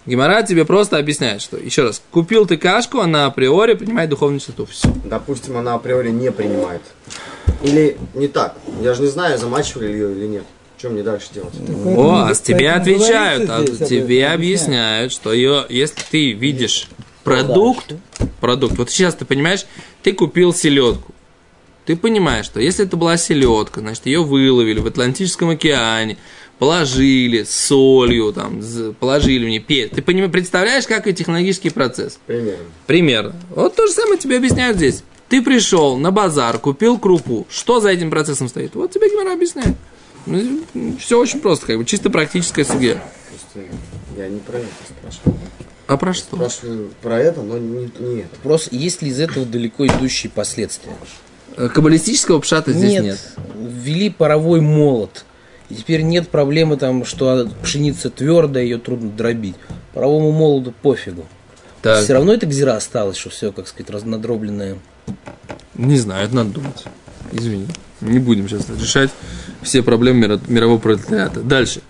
Гемора 0.05 0.43
тебе 0.43 0.65
просто 0.65 0.97
объясняет, 0.97 1.41
что, 1.41 1.55
еще 1.55 1.83
раз, 1.83 2.01
купил 2.11 2.45
ты 2.45 2.57
кашку, 2.57 2.99
она 2.99 3.27
априори 3.27 3.75
принимает 3.75 4.09
духовную 4.09 4.41
чистоту. 4.41 4.65
Все. 4.65 4.93
допустим, 5.05 5.55
она 5.55 5.75
априори 5.75 6.09
не 6.09 6.29
принимает. 6.29 6.81
Или 7.63 7.95
не 8.15 8.27
так. 8.27 8.57
Я 8.81 8.95
же 8.95 9.03
не 9.03 9.07
знаю, 9.07 9.37
замачивали 9.37 9.87
ли 9.87 9.93
ее 9.93 10.11
или 10.11 10.27
нет. 10.27 10.43
Что 10.77 10.89
мне 10.89 11.03
дальше 11.03 11.27
делать? 11.33 11.53
О, 11.85 12.25
а 12.27 12.35
с 12.35 12.41
тебе 12.41 12.71
отвечают, 12.71 13.49
а 13.49 13.63
тебе 13.65 14.27
объясняют, 14.27 15.13
что 15.13 15.31
ее, 15.31 15.65
если 15.69 16.01
ты 16.11 16.33
видишь 16.33 16.89
продукт, 17.23 17.93
продукт, 18.39 18.77
вот 18.77 18.89
сейчас 18.89 19.15
ты 19.15 19.25
понимаешь, 19.25 19.65
ты 20.03 20.13
купил 20.13 20.53
селедку, 20.53 21.13
ты 21.85 21.95
понимаешь, 21.95 22.45
что 22.45 22.59
если 22.59 22.85
это 22.85 22.97
была 22.97 23.17
селедка, 23.17 23.81
значит, 23.81 24.05
ее 24.05 24.23
выловили 24.23 24.79
в 24.79 24.87
Атлантическом 24.87 25.49
океане, 25.49 26.17
положили 26.59 27.43
с 27.43 27.55
солью, 27.55 28.31
там, 28.33 28.61
положили 28.99 29.49
нее 29.49 29.59
перец. 29.59 29.89
Ты 29.95 30.01
поним- 30.01 30.29
представляешь, 30.29 30.85
как 30.85 31.07
и 31.07 31.13
технологический 31.13 31.71
процесс? 31.71 32.19
Примерно. 32.27 32.65
Примерно. 32.85 33.35
Вот 33.49 33.75
то 33.75 33.87
же 33.87 33.93
самое 33.93 34.19
тебе 34.19 34.37
объясняют 34.37 34.77
здесь. 34.77 35.03
Ты 35.27 35.41
пришел 35.41 35.97
на 35.97 36.11
базар, 36.11 36.59
купил 36.59 36.99
крупу. 36.99 37.47
Что 37.49 37.79
за 37.79 37.89
этим 37.89 38.11
процессом 38.11 38.47
стоит? 38.47 38.75
Вот 38.75 38.91
тебе 38.91 39.09
Гимара 39.09 39.33
объясняет. 39.33 39.75
Все 40.99 41.19
очень 41.19 41.39
просто, 41.39 41.65
как 41.65 41.77
бы, 41.77 41.85
чисто 41.85 42.11
практическая 42.11 42.63
судья. 42.63 43.03
Я 44.15 44.27
не 44.27 44.39
про 44.39 44.59
это 44.59 44.67
спрашиваю. 44.87 45.39
А 45.91 45.97
про 45.97 46.13
что? 46.13 46.37
Спрашиваю 46.37 46.89
про 47.01 47.19
это, 47.19 47.41
но 47.41 47.57
не, 47.57 47.91
не 47.99 48.19
это. 48.21 48.29
Вопрос, 48.37 48.69
есть 48.71 49.01
ли 49.01 49.09
из 49.09 49.19
этого 49.19 49.45
далеко 49.45 49.85
идущие 49.85 50.31
последствия? 50.31 50.93
Э, 51.57 51.67
Каббалистического 51.67 52.39
пшата 52.39 52.71
здесь 52.71 53.01
нет. 53.01 53.19
Ввели 53.59 54.09
паровой 54.09 54.61
молот. 54.61 55.25
И 55.67 55.75
теперь 55.75 56.03
нет 56.03 56.29
проблемы 56.29 56.77
там, 56.77 57.03
что 57.03 57.45
пшеница 57.61 58.09
твердая, 58.09 58.63
ее 58.63 58.77
трудно 58.77 59.09
дробить. 59.09 59.55
Паровому 59.93 60.31
молоту 60.31 60.73
пофигу. 60.81 61.25
Так, 61.81 62.05
Все 62.05 62.13
равно 62.13 62.31
эта 62.33 62.45
гзира 62.45 62.77
осталась, 62.77 63.17
что 63.17 63.29
все, 63.29 63.51
как 63.51 63.67
сказать, 63.67 63.89
разнодробленное. 63.89 64.77
не 65.75 65.97
знаю, 65.97 66.23
это 66.25 66.35
надо 66.37 66.51
думать. 66.51 66.85
Извини. 67.33 67.67
Не 67.99 68.19
будем 68.19 68.47
сейчас 68.47 68.69
решать 68.69 69.09
все 69.61 69.83
проблемы 69.83 70.25
миро- 70.25 70.41
мирового 70.47 70.77
пролетариата. 70.79 71.41
Дальше. 71.41 71.81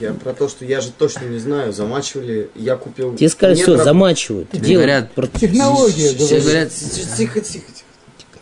Я 0.00 0.12
про 0.14 0.32
то, 0.34 0.48
что 0.48 0.64
я 0.64 0.80
же 0.80 0.90
точно 0.90 1.26
не 1.26 1.38
знаю, 1.38 1.72
замачивали, 1.72 2.50
я 2.54 2.76
купил... 2.76 3.14
Тебе 3.16 3.28
сказали, 3.28 3.54
все, 3.56 3.74
раб- 3.76 3.84
замачивают. 3.84 4.50
Тебе 4.50 4.60
Делают 4.66 4.86
говорят, 4.88 5.12
про- 5.12 5.38
Технология, 5.38 6.14
Все 6.16 6.40
говорят, 6.40 6.72
Тихо, 6.72 7.40
тихо, 7.40 7.66
тихо. 7.72 8.38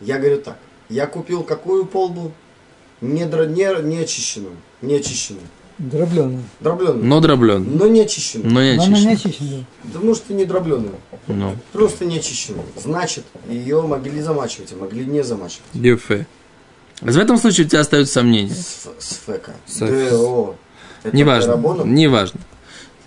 Я 0.00 0.18
говорю 0.18 0.40
так. 0.40 0.58
Я 0.88 1.06
купил 1.06 1.42
какую 1.42 1.86
полбу? 1.86 2.32
Не, 3.00 3.22
дро- 3.22 3.46
не, 3.46 3.82
не 3.88 3.98
очищенную. 3.98 4.56
Не 4.80 4.96
очищенную. 4.96 5.46
Дробленую. 5.78 6.42
Дробленую. 6.60 7.04
но 7.04 7.20
дроблен. 7.20 7.76
Но 7.76 7.88
не 7.88 8.02
очищенную. 8.02 8.52
Но 8.52 8.62
не 8.62 8.74
Но 8.76 8.82
она 8.84 8.98
не 9.00 9.12
очищен. 9.14 9.30
очищена. 9.30 9.64
Да 9.84 9.98
может 10.00 10.24
и 10.28 10.34
не 10.34 10.44
дробленую. 10.44 10.94
Ну, 11.26 11.56
Просто 11.72 12.04
не 12.04 12.18
очищенную. 12.18 12.64
Значит, 12.76 13.24
ее 13.48 13.82
могли 13.82 14.20
замачивать, 14.20 14.72
а 14.72 14.76
могли 14.76 15.04
не 15.06 15.22
замачивать. 15.24 15.64
дюфе. 15.72 16.26
В 17.02 17.18
этом 17.18 17.36
случае 17.36 17.66
у 17.66 17.68
тебя 17.68 17.80
остаются 17.80 18.14
сомнения. 18.14 18.54
С, 18.54 18.88
с 18.98 19.20
фека. 19.26 19.52
С- 19.66 19.78
Да, 19.78 19.86
о. 20.16 20.54
Это 21.02 21.16
Неважно. 21.16 21.56
Неважно. 21.84 22.40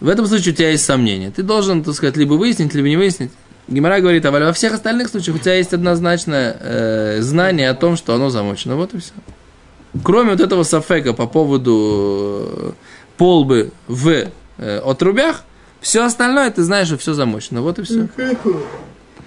В 0.01 0.09
этом 0.09 0.27
случае 0.27 0.53
у 0.53 0.55
тебя 0.55 0.71
есть 0.71 0.83
сомнения. 0.83 1.31
Ты 1.31 1.43
должен, 1.43 1.81
так 1.83 1.95
сказать, 1.95 2.17
либо 2.17 2.33
выяснить, 2.33 2.73
либо 2.73 2.89
не 2.89 2.97
выяснить. 2.97 3.31
Гимара 3.69 3.99
говорит, 4.01 4.25
а 4.25 4.31
во 4.31 4.53
всех 4.53 4.73
остальных 4.73 5.07
случаях 5.07 5.37
у 5.37 5.39
тебя 5.39 5.55
есть 5.55 5.73
однозначное 5.73 6.57
э, 6.59 7.21
знание 7.21 7.69
о 7.69 7.73
том, 7.73 7.95
что 7.95 8.13
оно 8.13 8.29
замочено. 8.29 8.75
Вот 8.75 8.93
и 8.93 8.99
все. 8.99 9.13
Кроме 10.03 10.31
вот 10.31 10.41
этого 10.41 10.63
сафека 10.63 11.13
по 11.13 11.25
поводу 11.25 12.49
э, 12.51 12.71
полбы 13.17 13.71
в 13.87 14.09
э, 14.09 14.77
отрубях, 14.79 15.43
все 15.79 16.03
остальное 16.03 16.51
ты 16.51 16.63
знаешь, 16.63 16.87
что 16.87 16.97
все 16.97 17.13
замочено. 17.13 17.61
Вот 17.61 17.79
и 17.79 17.83
все. 17.83 18.07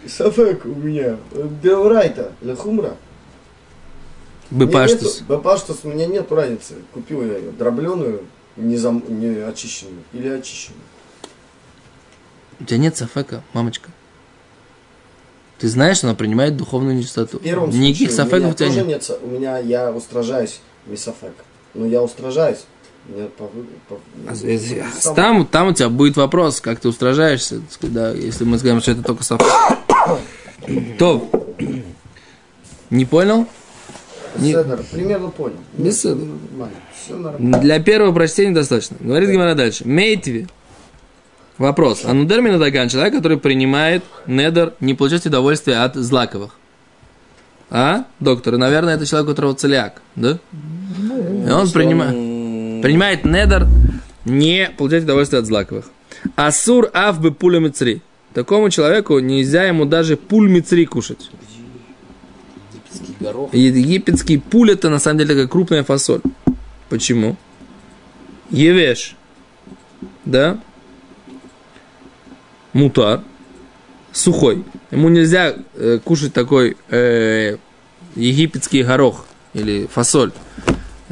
Сафек 0.07 0.67
у 0.67 0.69
меня. 0.69 1.17
Деурайта. 1.63 2.33
Лехумра. 2.43 2.95
Бепаштус. 4.51 5.21
Бепаштус 5.23 5.81
у 5.85 5.89
меня 5.89 6.07
нет 6.07 6.31
разницы. 6.33 6.75
Купил 6.95 7.23
я 7.23 7.39
ее 7.39 7.51
дробленую, 7.51 8.25
не, 8.57 8.77
зам, 8.77 9.03
не 9.09 9.41
очищенную 9.41 10.03
или 10.13 10.29
очищенную. 10.29 10.83
У 12.61 12.65
тебя 12.65 12.79
нет 12.79 12.97
сафека, 12.97 13.43
мамочка. 13.53 13.91
Ты 15.59 15.69
знаешь, 15.69 16.03
она 16.05 16.15
принимает 16.15 16.57
духовную 16.57 16.97
нечистоту. 16.97 17.39
В 17.39 17.43
первом 17.43 17.71
Никаких 17.71 18.11
случае 18.11 18.17
сафеков 18.17 18.39
у 18.39 18.43
у 18.43 18.47
меня 18.47 18.55
тебя 18.55 18.67
тоже 18.69 18.79
нет. 18.85 19.09
нет. 19.09 19.19
У 19.23 19.27
меня 19.29 19.59
я 19.59 19.91
устражаюсь 19.93 20.61
без 20.87 21.03
сафек. 21.03 21.35
Но 21.75 21.85
я 21.87 22.03
устражаюсь. 22.03 22.65
У 23.09 23.13
меня 23.13 23.27
по, 23.37 23.51
по- 23.89 24.01
А, 24.29 24.35
сам- 25.01 25.15
Там, 25.15 25.47
там 25.47 25.69
у 25.69 25.73
тебя 25.73 25.89
будет 25.89 26.17
вопрос, 26.17 26.61
как 26.61 26.79
ты 26.81 26.89
устражаешься, 26.89 27.61
так 27.61 27.73
сказать, 27.73 27.95
да, 27.95 28.11
если 28.13 28.45
мы 28.45 28.59
скажем, 28.59 28.81
что 28.81 28.93
это 28.93 29.03
только 29.03 29.25
саф. 29.25 29.41
То, 30.99 31.29
не 32.91 33.05
понял? 33.05 33.47
Не- 34.39 34.53
Седер, 34.53 34.81
примерно 34.93 35.29
понял. 35.29 35.57
Без 35.77 36.05
нормально. 36.05 37.59
Для 37.61 37.81
первого 37.81 38.13
прочтения 38.13 38.53
достаточно. 38.55 38.97
Говорит 39.01 39.31
Гимара 39.31 39.55
дальше. 39.55 39.87
Мейтви. 39.87 40.47
Вопрос. 41.59 42.03
А 42.05 42.13
нудер 42.15 42.41
минадаган, 42.41 42.89
человек, 42.89 43.15
который 43.15 43.39
принимает 43.39 44.05
недер, 44.27 44.75
не 44.81 44.95
получает 44.95 45.27
удовольствия 45.27 45.77
от 45.85 45.97
злаковых. 45.97 46.57
А, 47.71 48.05
доктор, 48.21 48.57
наверное, 48.57 48.95
это 48.95 49.05
человек, 49.07 49.29
у 49.29 49.31
которого 49.33 49.55
целиак, 49.55 50.01
да? 50.17 50.39
И 50.53 51.51
он 51.51 51.71
принимает, 51.71 52.15
М, 52.15 52.81
принимает 52.83 53.25
недер, 53.25 53.67
не 54.25 54.71
получает 54.79 55.05
удовольствие 55.05 55.41
от 55.41 55.47
злаковых. 55.47 55.87
Асур 56.37 56.91
ав 56.95 57.21
бы 57.21 57.33
пуля 57.33 57.59
мицри. 57.59 58.03
Такому 58.35 58.71
человеку 58.71 59.19
нельзя 59.19 59.65
ему 59.65 59.85
даже 59.85 60.17
пуль 60.17 60.49
мицри 60.49 60.85
кушать. 60.87 61.31
Египетский 63.21 64.39
пуль 64.39 64.73
это 64.73 64.91
на 64.91 64.99
самом 64.99 65.19
деле 65.19 65.31
такая 65.31 65.49
крупная 65.49 65.85
фасоль. 65.85 66.21
Почему? 66.89 67.37
Евеш. 68.51 69.17
Да? 70.25 70.61
Мутар. 72.73 73.23
Сухой. 74.13 74.65
Ему 74.91 75.09
нельзя 75.09 75.55
э, 75.75 75.99
кушать 76.03 76.33
такой 76.33 76.77
э, 76.89 77.57
египетский 78.15 78.83
горох 78.83 79.27
или 79.53 79.87
фасоль. 79.87 80.33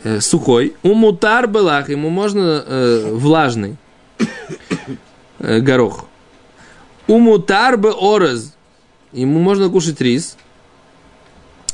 Э, 0.02 0.20
сухой. 0.20 0.74
У 0.82 0.94
мутар 0.94 1.46
белах 1.46 1.88
ему 1.88 2.10
можно 2.10 2.64
э, 2.66 3.10
влажный 3.12 3.76
э, 5.38 5.60
горох. 5.60 6.06
У 7.06 7.18
мутар 7.18 7.76
бы 7.76 7.92
орез. 7.92 8.54
Ему 9.12 9.38
можно 9.40 9.68
кушать 9.68 10.00
рис. 10.00 10.36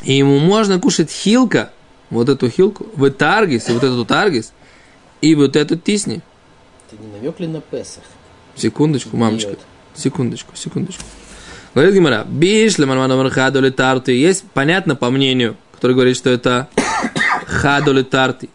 И 0.05 0.15
ему 0.15 0.39
можно 0.39 0.81
кушать 0.81 1.11
хилка, 1.11 1.71
вот 2.11 2.29
эту 2.29 2.51
хилку, 2.51 2.87
в 2.95 3.11
таргис, 3.11 3.69
и 3.69 3.73
вот 3.73 3.85
эту 3.85 4.05
таргис, 4.05 4.53
и 5.21 5.35
вот 5.35 5.57
эту 5.57 5.77
тисни. 5.77 6.21
Ты 6.91 6.97
не 6.97 7.13
навек 7.13 7.41
ли 7.41 7.47
на 7.47 7.61
Песах? 7.61 8.03
Секундочку, 8.57 9.17
мамочка. 9.17 9.57
Секундочку, 9.95 10.57
секундочку. 10.57 11.05
Говорит 11.75 11.95
Гимара, 11.95 12.25
биш 12.29 12.77
леманманом 12.79 13.31
хадоли 13.31 13.71
тарты. 13.71 14.13
Есть, 14.13 14.45
понятно, 14.53 14.95
по 14.95 15.11
мнению, 15.11 15.57
который 15.73 15.95
говорит, 15.95 16.17
что 16.17 16.29
это 16.29 16.69
хадоли 17.47 18.03
тарты. 18.03 18.51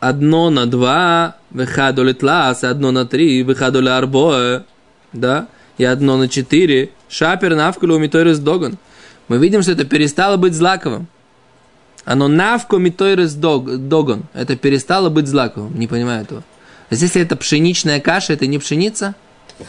Одно 0.00 0.50
на 0.50 0.66
два, 0.66 1.38
вехадоли 1.50 2.12
тлас, 2.12 2.64
одно 2.64 2.90
на 2.90 3.06
три, 3.06 3.42
вехадоли 3.42 3.88
арбоэ, 3.88 4.64
да, 5.14 5.48
и 5.78 5.84
одно 5.84 6.18
на 6.18 6.28
четыре. 6.28 6.90
Шапер 7.08 7.54
навкулу 7.54 7.98
миторис 7.98 8.38
доган. 8.38 8.76
Мы 9.28 9.38
видим, 9.38 9.62
что 9.62 9.72
это 9.72 9.84
перестало 9.84 10.36
быть 10.36 10.54
злаковым. 10.54 11.06
Оно 12.04 12.28
навко 12.28 12.76
миторис 12.76 13.34
дог- 13.34 13.88
доган. 13.88 14.24
Это 14.34 14.56
перестало 14.56 15.08
быть 15.08 15.26
злаковым. 15.26 15.78
Не 15.78 15.86
понимаю 15.86 16.22
этого. 16.22 16.40
То 16.42 16.92
есть, 16.92 17.02
если 17.02 17.22
это 17.22 17.34
пшеничная 17.36 18.00
каша, 18.00 18.34
это 18.34 18.46
не 18.46 18.58
пшеница, 18.58 19.14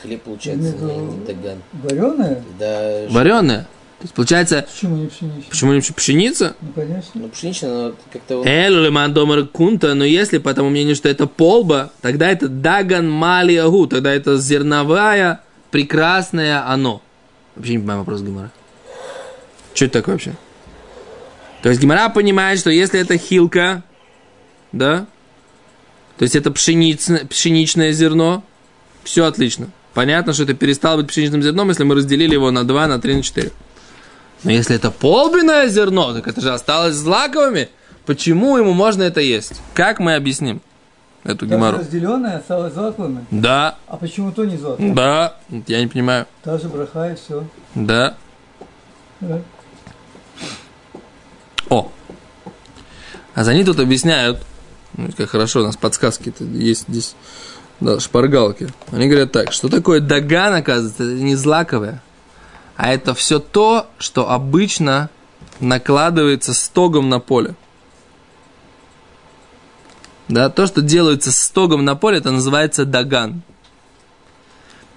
Хлеб 0.02 0.24
получается 0.24 0.74
Ну, 0.82 0.90
не, 1.12 1.16
не 1.20 1.26
доган. 1.26 1.58
Вареная? 1.74 2.44
Да, 2.60 3.06
вареная. 3.12 3.60
То 4.00 4.02
есть, 4.02 4.14
получается, 4.16 4.66
Почему 4.74 4.98
не 4.98 5.08
пшеничная? 5.08 5.44
почему 5.50 5.74
не 5.74 5.80
пш- 5.80 5.94
пшеница? 5.94 6.56
Ну, 6.62 6.68
конечно. 6.76 7.12
ну 7.14 7.30
пшеничная, 7.30 7.70
но 7.72 7.94
как-то... 8.12 8.44
Эль 8.46 8.74
леман 8.74 9.14
домар 9.14 9.46
кунта, 9.46 9.94
но 9.94 10.04
если, 10.04 10.40
по 10.40 10.54
тому 10.54 10.70
мнению, 10.70 10.96
что 10.96 11.08
это 11.08 11.28
полба, 11.28 11.92
тогда 12.02 12.30
это 12.30 12.50
даган 12.50 13.10
малиагу, 13.10 13.88
тогда 13.88 14.12
это 14.14 14.38
зерновая, 14.38 15.42
прекрасное 15.72 16.68
оно. 16.68 17.02
Вообще 17.56 17.74
не 17.74 17.78
понимаю 17.78 18.00
вопрос 18.00 18.22
Гимара. 18.22 18.52
Что 19.76 19.86
это 19.86 20.00
такое 20.00 20.16
вообще? 20.16 20.34
То 21.62 21.70
есть 21.70 21.82
Гимара 21.82 22.10
понимает, 22.10 22.60
что 22.60 22.70
если 22.72 23.00
это 23.00 23.18
хилка, 23.18 23.84
да, 24.72 25.06
то 26.18 26.24
есть 26.24 26.36
это 26.36 26.50
пшеница, 26.52 27.26
пшеничное 27.30 27.92
зерно, 27.92 28.44
все 29.04 29.26
отлично. 29.26 29.68
Понятно, 29.94 30.34
что 30.34 30.44
это 30.44 30.54
перестало 30.54 30.98
быть 30.98 31.08
пшеничным 31.08 31.42
зерном, 31.44 31.70
если 31.70 31.84
мы 31.84 31.96
разделили 31.96 32.34
его 32.34 32.52
на 32.52 32.64
2, 32.66 32.88
на 32.88 33.00
3, 33.00 33.16
на 33.16 33.24
4. 33.24 33.52
Но 34.44 34.52
если 34.52 34.76
это 34.76 34.92
полбиное 34.92 35.68
зерно, 35.68 36.14
так 36.14 36.28
это 36.28 36.40
же 36.42 36.52
осталось 36.54 36.96
злаковыми. 36.96 37.70
Почему 38.06 38.58
ему 38.58 38.74
можно 38.74 39.04
это 39.04 39.20
есть? 39.22 39.62
Как 39.74 40.00
мы 40.00 40.16
объясним 40.16 40.62
эту 41.24 41.46
Даже 41.46 41.58
геморрой? 41.58 41.80
разделенная 41.80 42.38
осталась 42.38 42.74
злаковыми. 42.74 43.26
Да, 43.32 43.78
А 43.88 43.98
почему 43.98 44.32
то 44.32 44.46
не 44.46 44.58
злаковое? 44.58 44.94
да, 44.94 45.36
я 45.68 45.82
не 45.82 45.88
понимаю. 45.88 46.28
Та 46.44 46.58
же 46.60 46.68
браха 46.70 47.12
и 47.12 47.16
все. 47.16 47.44
Да. 47.74 48.16
О. 51.70 51.92
А 53.34 53.44
за 53.44 53.54
ней 53.54 53.64
тут 53.64 53.80
объясняют, 53.80 54.42
ну, 54.96 55.10
как 55.16 55.30
хорошо, 55.30 55.62
у 55.62 55.64
нас 55.64 55.76
подсказки 55.76 56.34
есть 56.40 56.86
здесь, 56.88 57.16
да, 57.80 58.00
шпаргалки. 58.00 58.70
Они 58.92 59.08
говорят 59.08 59.32
так, 59.32 59.52
что 59.52 59.68
такое 59.68 60.00
даган, 60.00 60.54
оказывается, 60.54 61.04
это 61.04 61.22
не 61.22 61.36
злаковое, 61.36 62.02
а 62.78 62.94
это 62.94 63.14
все 63.14 63.40
то, 63.40 63.88
что 63.98 64.30
обычно 64.30 65.10
накладывается 65.60 66.54
стогом 66.54 67.10
на 67.10 67.20
поле. 67.20 67.56
Да, 70.28 70.50
то, 70.50 70.66
что 70.66 70.82
делается 70.82 71.32
стогом 71.32 71.86
на 71.86 71.96
поле, 71.96 72.18
это 72.18 72.32
называется 72.32 72.86
даган. 72.86 73.44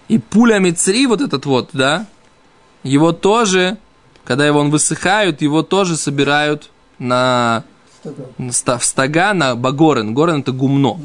И 0.08 0.18
пуля 0.18 0.58
мицри, 0.58 1.06
вот 1.06 1.20
этот 1.20 1.44
вот, 1.44 1.70
да, 1.72 2.06
его 2.82 3.12
тоже, 3.12 3.76
когда 4.28 4.46
его 4.46 4.60
он 4.60 4.68
высыхают, 4.68 5.40
его 5.40 5.62
тоже 5.62 5.96
собирают 5.96 6.68
на 6.98 7.64
Стога. 7.98 8.52
ста- 8.52 8.76
в 8.76 8.84
стога 8.84 9.32
на 9.32 9.56
багорен. 9.56 10.12
Горен 10.12 10.40
это 10.40 10.52
гумно. 10.52 11.00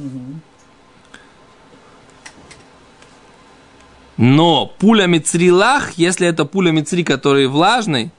Но 4.17 4.65
пуля 4.77 5.05
мицрилах, 5.07 5.93
если 5.93 6.27
это 6.27 6.43
пуля 6.43 6.71
мицри, 6.71 7.05
который 7.05 7.47
влажный, 7.47 8.11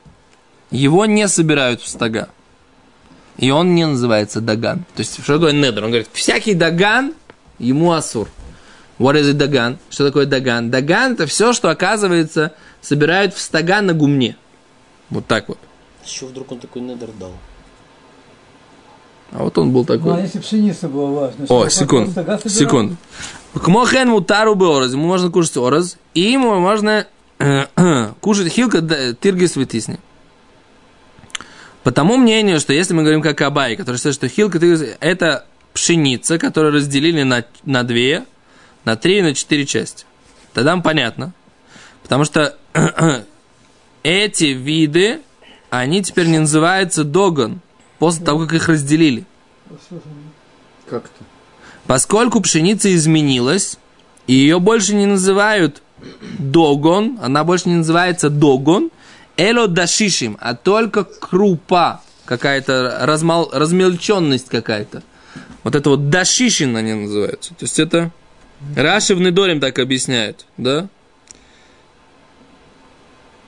его 0.70 1.04
не 1.04 1.28
собирают 1.28 1.82
в 1.82 1.86
стога. 1.88 2.30
И 3.36 3.50
он 3.50 3.74
не 3.74 3.86
называется 3.86 4.40
даган. 4.40 4.86
То 4.94 5.00
есть, 5.00 5.22
что 5.22 5.34
такое 5.34 5.52
недр? 5.52 5.84
Он 5.84 5.90
говорит, 5.90 6.08
всякий 6.14 6.54
даган, 6.54 7.12
ему 7.58 7.92
асур. 7.92 8.30
What 8.98 9.20
is 9.20 9.30
it 9.30 9.34
даган? 9.34 9.78
Что 9.90 10.06
такое 10.06 10.24
даган? 10.24 10.70
Даган 10.70 11.12
это 11.12 11.26
все, 11.26 11.52
что, 11.52 11.68
оказывается, 11.68 12.54
собирают 12.80 13.34
в 13.34 13.40
стога 13.42 13.82
на 13.82 13.92
гумне. 13.92 14.38
Вот 15.10 15.26
так 15.26 15.48
вот. 15.48 15.58
С 16.04 16.08
чего 16.08 16.28
вдруг 16.30 16.52
он 16.52 16.58
такой 16.58 16.82
недер 16.82 17.10
дал? 17.18 17.32
А 19.32 19.42
вот 19.42 19.56
он 19.58 19.72
был 19.72 19.84
Ну, 19.88 19.94
а 19.94 19.98
такой. 19.98 20.22
если 20.22 20.38
пшеница 20.38 20.88
была 20.88 21.10
важна? 21.28 21.46
О, 21.48 21.68
стога 21.68 22.06
собирал? 22.14 22.38
секунду. 22.48 22.96
Кмохен 23.54 24.08
мутару 24.10 24.54
ораз. 24.54 24.92
Ему 24.92 25.06
можно 25.06 25.30
кушать 25.30 25.56
ораз. 25.56 25.96
И 26.14 26.20
ему 26.20 26.54
можно 26.60 27.06
кушать 28.20 28.52
хилка 28.52 28.80
да, 28.80 29.12
тиргис 29.14 29.56
вытисни. 29.56 29.98
По 31.82 31.90
тому 31.92 32.16
мнению, 32.16 32.60
что 32.60 32.72
если 32.72 32.94
мы 32.94 33.02
говорим 33.02 33.22
как 33.22 33.40
Абай, 33.42 33.76
который 33.76 33.96
считает, 33.96 34.14
что 34.14 34.28
хилка 34.28 34.58
тиргис 34.58 34.96
это 35.00 35.46
пшеница, 35.72 36.38
которую 36.38 36.72
разделили 36.74 37.22
на, 37.24 37.44
на 37.64 37.82
две, 37.82 38.24
на 38.84 38.96
три 38.96 39.18
и 39.18 39.22
на 39.22 39.34
четыре 39.34 39.66
части. 39.66 40.04
Тогда 40.52 40.70
нам 40.70 40.82
понятно. 40.82 41.32
Потому 42.04 42.24
что 42.24 42.56
эти 44.04 44.44
виды, 44.44 45.20
они 45.70 46.02
теперь 46.02 46.28
не 46.28 46.38
называются 46.38 47.02
догон, 47.02 47.60
после 47.98 48.24
того, 48.24 48.40
как 48.40 48.52
их 48.52 48.68
разделили. 48.68 49.24
Как 50.88 51.08
то 51.08 51.24
Поскольку 51.86 52.40
пшеница 52.40 52.94
изменилась, 52.94 53.78
и 54.26 54.34
ее 54.34 54.58
больше 54.58 54.94
не 54.94 55.06
называют 55.06 55.82
догон, 56.38 57.18
она 57.20 57.44
больше 57.44 57.68
не 57.68 57.76
называется 57.76 58.30
догон, 58.30 58.90
эло 59.36 59.68
дашишим, 59.68 60.38
а 60.40 60.54
только 60.54 61.04
крупа, 61.04 62.00
какая-то 62.24 62.98
размал, 63.02 63.50
размельченность 63.52 64.48
какая-то. 64.48 65.02
Вот 65.62 65.74
это 65.74 65.90
вот 65.90 66.08
дашишин 66.10 66.76
они 66.76 66.94
называются. 66.94 67.50
То 67.50 67.64
есть 67.64 67.78
это 67.78 68.12
Раши 68.76 69.14
в 69.14 69.20
Недорим 69.20 69.60
так 69.60 69.78
объясняет, 69.78 70.46
да? 70.56 70.88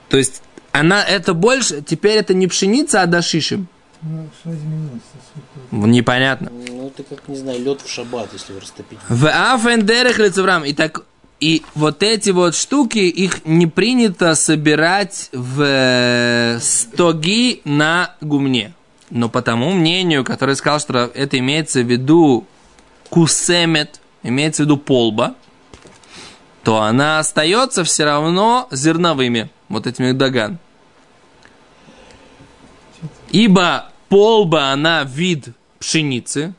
То 0.08 0.18
есть 0.18 0.42
она 0.80 1.02
это 1.02 1.34
больше, 1.34 1.82
теперь 1.82 2.18
это 2.18 2.34
не 2.34 2.46
пшеница, 2.46 3.02
а 3.02 3.06
дашишим. 3.06 3.68
Ну, 4.02 4.28
что 4.40 4.52
изменилось? 4.52 5.02
Сухой. 5.70 5.88
Непонятно. 5.90 6.50
Ну, 6.68 6.88
это 6.88 7.02
как, 7.02 7.26
не 7.28 7.36
знаю, 7.36 7.62
лед 7.62 7.80
в 7.80 7.90
шаббат, 7.90 8.28
если 8.32 8.52
его 8.52 8.60
растопить. 8.60 8.98
В 9.08 9.28
афендерах 9.28 10.18
лицеврам. 10.18 10.64
И 10.64 10.72
так 10.72 11.04
и 11.40 11.62
вот 11.74 12.02
эти 12.02 12.30
вот 12.30 12.54
штуки, 12.54 12.98
их 12.98 13.44
не 13.44 13.66
принято 13.66 14.34
собирать 14.34 15.28
в 15.32 15.62
э, 15.62 16.58
стоги 16.60 17.60
на 17.64 18.14
гумне. 18.20 18.72
Но 19.10 19.28
по 19.28 19.42
тому 19.42 19.72
мнению, 19.72 20.24
который 20.24 20.56
сказал, 20.56 20.80
что 20.80 21.10
это 21.14 21.38
имеется 21.38 21.80
в 21.82 21.90
виду 21.90 22.46
кусемет, 23.10 24.00
имеется 24.22 24.62
в 24.62 24.66
виду 24.66 24.76
полба, 24.78 25.34
то 26.64 26.82
она 26.82 27.20
остается 27.20 27.84
все 27.84 28.04
равно 28.04 28.66
зерновыми, 28.70 29.50
вот 29.68 29.86
этими 29.86 30.12
даган. 30.12 30.58
Ибо 33.36 33.92
полба, 34.08 34.70
она 34.70 35.04
вид 35.04 35.48
пшеницы, 35.78 36.54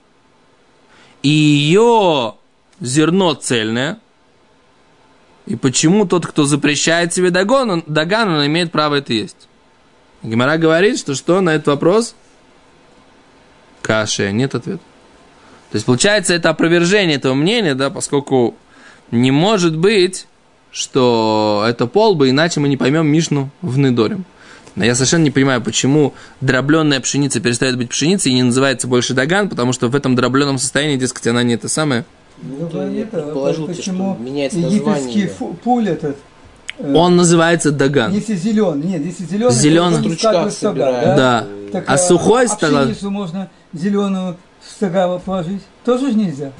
и 1.23 1.29
ее 1.29 2.35
зерно 2.79 3.33
цельное. 3.33 3.97
И 5.47 5.55
почему 5.55 6.05
тот, 6.05 6.27
кто 6.27 6.43
запрещает 6.43 7.15
себе 7.15 7.31
дагон, 7.31 7.71
он, 7.71 7.83
даган, 7.87 8.29
он 8.29 8.45
имеет 8.45 8.71
право 8.71 8.93
это 8.93 9.11
есть? 9.11 9.47
Гимара 10.21 10.59
говорит, 10.59 10.99
что 10.99 11.15
что 11.15 11.41
на 11.41 11.55
этот 11.55 11.65
вопрос? 11.65 12.13
Каши, 13.81 14.31
нет 14.31 14.53
ответа. 14.53 14.83
То 15.71 15.77
есть, 15.77 15.85
получается, 15.87 16.35
это 16.35 16.51
опровержение 16.51 17.15
этого 17.15 17.33
мнения, 17.33 17.73
да, 17.73 17.89
поскольку 17.89 18.55
не 19.09 19.31
может 19.31 19.75
быть, 19.75 20.27
что 20.69 21.65
это 21.67 21.87
полба, 21.87 22.29
иначе 22.29 22.59
мы 22.59 22.69
не 22.69 22.77
поймем 22.77 23.07
Мишну 23.07 23.49
в 23.63 23.79
Недорим. 23.79 24.25
Но 24.77 24.85
я 24.85 24.93
совершенно 24.95 25.23
не 25.23 25.31
понимаю, 25.31 25.61
почему 25.61 26.13
дробленная 26.39 26.99
пшеница 26.99 27.39
перестает 27.39 27.77
быть 27.77 27.89
пшеницей 27.89 28.31
и 28.31 28.35
не 28.35 28.43
называется 28.43 28.87
больше 28.87 29.13
даган, 29.15 29.49
потому 29.49 29.73
что 29.73 29.87
в 29.89 29.95
этом 29.95 30.15
дробленном 30.15 30.59
состоянии, 30.59 30.97
дескать, 30.97 31.25
она 31.27 31.41
не 31.43 31.55
это 31.55 31.67
самое. 31.67 32.05
Ну, 32.43 32.69
то 32.69 32.87
я 32.87 33.01
это, 33.01 33.17
предположил 33.17 33.65
тебе, 33.65 33.75
почему 33.75 34.13
что 34.13 34.23
меняется 34.23 34.59
египетский 34.59 35.23
название. 35.23 35.57
пуль 35.63 35.89
этот, 35.89 36.17
э, 36.77 36.93
Он 36.93 37.15
называется 37.15 37.71
даган. 37.71 38.13
если 38.13 38.35
зеленый, 38.35 38.85
нет, 38.85 39.03
если 39.03 39.25
зеленый, 39.25 39.55
Зелёный. 39.55 40.03
то 40.03 40.09
в 40.09 40.13
стога, 40.13 40.51
собирают. 40.51 41.15
Да. 41.17 41.47
Так, 41.71 41.83
А 41.87 41.97
сухой 41.97 42.45
а 42.45 42.47
стога- 42.47 42.81
пшеницу 42.83 43.09
можно 43.09 43.49
зеленую 43.73 44.37
стога 44.63 45.17
положить? 45.17 45.63
Тоже 45.83 46.11
же 46.11 46.17
нельзя. 46.17 46.51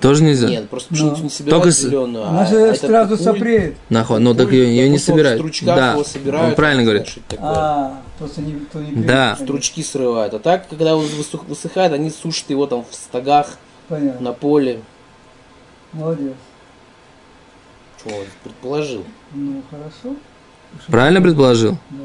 Тоже 0.00 0.22
нельзя. 0.22 0.48
Нет, 0.48 0.68
просто 0.70 0.88
Ну. 0.92 0.96
пшеницу 0.96 1.22
не 1.24 1.30
собирают 1.30 1.62
Только 1.62 1.74
с- 1.74 1.80
зеленую, 1.80 2.24
Она 2.28 2.42
а 2.42 2.46
же 2.46 2.56
этот 2.56 2.80
сразу 2.88 3.14
пуль- 3.16 3.22
сопреет. 3.24 3.76
Нахуй, 3.90 4.20
ну 4.20 4.32
так 4.34 4.52
ее, 4.52 4.68
ее 4.68 4.88
не 4.88 4.98
собирают. 4.98 5.42
Да, 5.62 5.92
его 5.92 6.04
собирают, 6.04 6.48
он 6.50 6.54
правильно 6.54 6.82
говорит. 6.84 7.08
что. 7.08 7.20
А, 7.40 8.00
просто 8.18 8.40
не, 8.42 8.52
то 8.72 8.78
не 8.78 9.02
Да. 9.02 9.36
Стручки 9.40 9.82
срывают. 9.82 10.34
А 10.34 10.38
так, 10.38 10.68
когда 10.68 10.94
он 10.96 11.04
высыхает, 11.48 11.92
они 11.92 12.10
сушат 12.10 12.48
его 12.50 12.66
там 12.66 12.84
в 12.88 12.94
стогах, 12.94 13.56
Понятно. 13.88 14.20
на 14.20 14.32
поле. 14.32 14.80
Молодец. 15.92 16.34
Чего, 18.04 18.18
он 18.18 18.24
предположил. 18.44 19.04
Ну, 19.34 19.62
хорошо. 19.70 20.16
Правильно 20.86 21.20
предположил? 21.20 21.72
Да. 21.90 21.98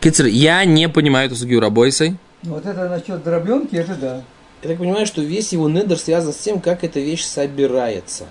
Кицер, 0.00 0.26
я 0.26 0.64
не 0.64 0.88
понимаю 0.88 1.26
эту 1.26 1.34
сугию 1.36 1.60
рабойсой. 1.60 2.16
Ну, 2.44 2.54
Вот 2.54 2.66
это 2.66 2.88
насчет 2.88 3.22
дробленки, 3.24 3.74
это 3.76 3.94
да. 3.94 4.22
Я 4.62 4.68
так 4.68 4.78
понимаю, 4.78 5.06
что 5.06 5.20
весь 5.22 5.52
его 5.52 5.68
недер 5.68 5.98
связан 5.98 6.32
с 6.32 6.36
тем, 6.36 6.60
как 6.60 6.84
эта 6.84 7.00
вещь 7.00 7.24
собирается. 7.24 8.24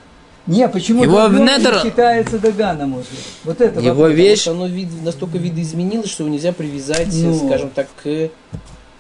Не, 0.48 0.67
почему 0.70 1.04
Его 1.04 1.28
в 1.28 1.34
недр- 1.39 1.82
считается 1.84 2.39
доганом 2.39 2.96
уже? 2.96 3.06
Вот 3.44 3.62
это 3.62 3.80
Его 3.80 3.96
вопрос. 4.04 4.17
вещь- 4.17 4.48
оно 4.48 4.65
вид- 4.67 5.04
настолько 5.04 5.38
видоизменилось, 5.38 6.10
что 6.10 6.24
его 6.24 6.34
нельзя 6.34 6.52
привязать, 6.52 7.10
Ну. 7.12 7.48
скажем 7.48 7.70
так, 7.70 7.88
к, 8.02 8.30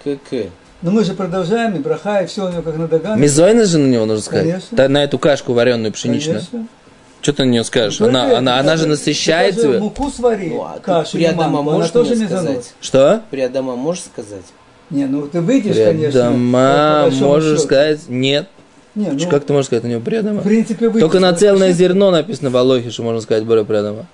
к, 0.03 0.17
к. 0.29 0.45
Но 0.83 0.91
мы 0.91 1.03
же 1.03 1.13
продолжаем, 1.13 1.75
и 1.75 1.79
браха, 1.79 2.21
и 2.21 2.27
все 2.27 2.45
у 2.47 2.51
него 2.51 2.61
как 2.61 2.77
на 2.77 2.87
доган. 2.87 3.19
Мизойна 3.19 3.65
же 3.65 3.77
на 3.79 3.87
него 3.87 4.05
нужно 4.05 4.23
сказать. 4.23 4.45
Конечно. 4.47 4.77
Да, 4.77 4.87
на 4.89 5.03
эту 5.03 5.17
кашку 5.17 5.53
вареную 5.53 5.91
пшеничную. 5.93 6.39
Конечно. 6.51 6.67
Что 7.21 7.33
ты 7.33 7.45
на 7.45 7.49
нее 7.49 7.63
скажешь? 7.63 7.97
Только 7.97 8.09
Она, 8.19 8.27
это, 8.29 8.37
она, 8.39 8.59
она 8.59 8.77
же 8.77 8.87
насыщает 8.87 9.55
тебя. 9.55 9.79
муку 9.79 10.09
свари, 10.09 10.49
Ну, 10.49 10.61
а 10.63 10.79
кашу 10.79 11.13
при 11.17 11.23
Адама 11.25 11.59
она 11.59 11.61
можешь 11.61 11.91
тоже 11.91 12.15
сказать? 12.15 12.73
Что? 12.81 13.21
При 13.29 13.41
Адама 13.41 13.75
можешь 13.75 14.03
сказать? 14.05 14.41
Не, 14.91 15.05
ну 15.07 15.27
ты 15.27 15.41
выйдешь, 15.41 15.75
конечно. 15.75 16.11
Приадама, 16.11 17.01
большому 17.03 17.27
можешь 17.29 17.51
счету. 17.57 17.63
сказать? 17.63 17.99
Нет. 18.09 18.47
Не, 18.93 19.07
ну, 19.11 19.29
Как 19.29 19.45
ты 19.45 19.53
можешь 19.53 19.67
сказать 19.67 19.83
на 19.85 19.87
него 19.87 20.01
в 20.01 20.03
приадама? 20.03 20.41
принципе, 20.41 20.87
выйдешь. 20.89 21.01
Только 21.01 21.19
на 21.21 21.31
но 21.31 21.37
цельное 21.37 21.67
вообще- 21.69 21.77
зерно 21.79 22.11
написано 22.11 22.49
в 22.49 22.57
Алохе, 22.57 22.89
что 22.91 23.03
можно 23.03 23.21
сказать 23.21 23.45
более 23.45 23.63
приадама. 23.65 24.05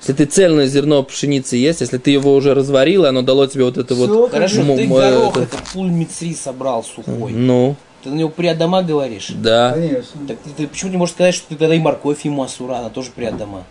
Если 0.00 0.12
ты 0.12 0.26
цельное 0.26 0.66
зерно 0.66 1.02
пшеницы 1.02 1.56
есть, 1.56 1.80
если 1.80 1.96
ты 1.98 2.10
его 2.10 2.34
уже 2.34 2.54
разварил, 2.54 3.04
и 3.04 3.08
оно 3.08 3.22
дало 3.22 3.46
тебе 3.46 3.64
вот 3.64 3.78
это 3.78 3.94
вот... 3.94 4.10
Всё, 4.10 4.28
Хорошо, 4.28 4.60
М- 4.60 4.76
ты 4.76 4.84
м- 4.84 4.90
горох, 4.92 5.36
это- 5.38 5.42
это 5.44 5.56
пуль 5.72 5.88
мицри 5.90 6.34
собрал 6.34 6.84
сухой. 6.84 7.32
Ну, 7.32 7.74
Ты 8.04 8.10
на 8.10 8.14
него 8.14 8.28
при 8.28 8.46
Адама 8.46 8.82
говоришь? 8.82 9.32
да. 9.34 9.72
Конечно. 9.72 10.20
Так 10.28 10.36
ты, 10.44 10.50
ты 10.56 10.66
почему 10.68 10.90
не 10.92 10.96
можешь 10.98 11.14
сказать, 11.14 11.34
что 11.34 11.48
ты 11.48 11.56
тогда 11.56 11.74
и 11.74 11.78
морковь 11.80 12.24
ему 12.24 12.42
асура, 12.44 12.74
она 12.76 12.90
тоже 12.90 13.08
при 13.16 13.24
Адама? 13.24 13.64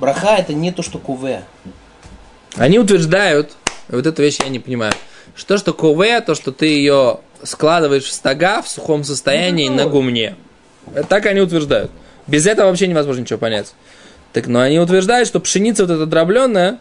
Браха 0.00 0.36
это 0.38 0.54
не 0.54 0.70
то, 0.72 0.82
что 0.82 0.98
куве. 0.98 1.42
Они 2.56 2.78
утверждают, 2.78 3.52
вот 3.88 4.06
эту 4.06 4.22
вещь 4.22 4.38
я 4.42 4.48
не 4.48 4.60
понимаю, 4.60 4.92
что 5.34 5.58
что 5.58 5.72
кове, 5.72 6.20
то, 6.20 6.34
что 6.34 6.52
ты 6.52 6.66
ее 6.66 7.20
складываешь 7.42 8.04
в 8.04 8.12
стога 8.12 8.62
в 8.62 8.68
сухом 8.68 9.04
состоянии 9.04 9.68
Ну, 9.68 9.76
на 9.76 9.86
гумне. 9.86 10.36
Так 11.08 11.26
они 11.26 11.40
утверждают. 11.40 11.90
Без 12.26 12.46
этого 12.46 12.68
вообще 12.68 12.86
невозможно 12.86 13.20
ничего 13.20 13.38
понять. 13.38 13.74
Так, 14.32 14.46
но 14.46 14.60
они 14.60 14.78
утверждают, 14.78 15.28
что 15.28 15.40
пшеница 15.40 15.84
вот 15.84 15.92
эта 15.92 16.06
дробленная, 16.06 16.78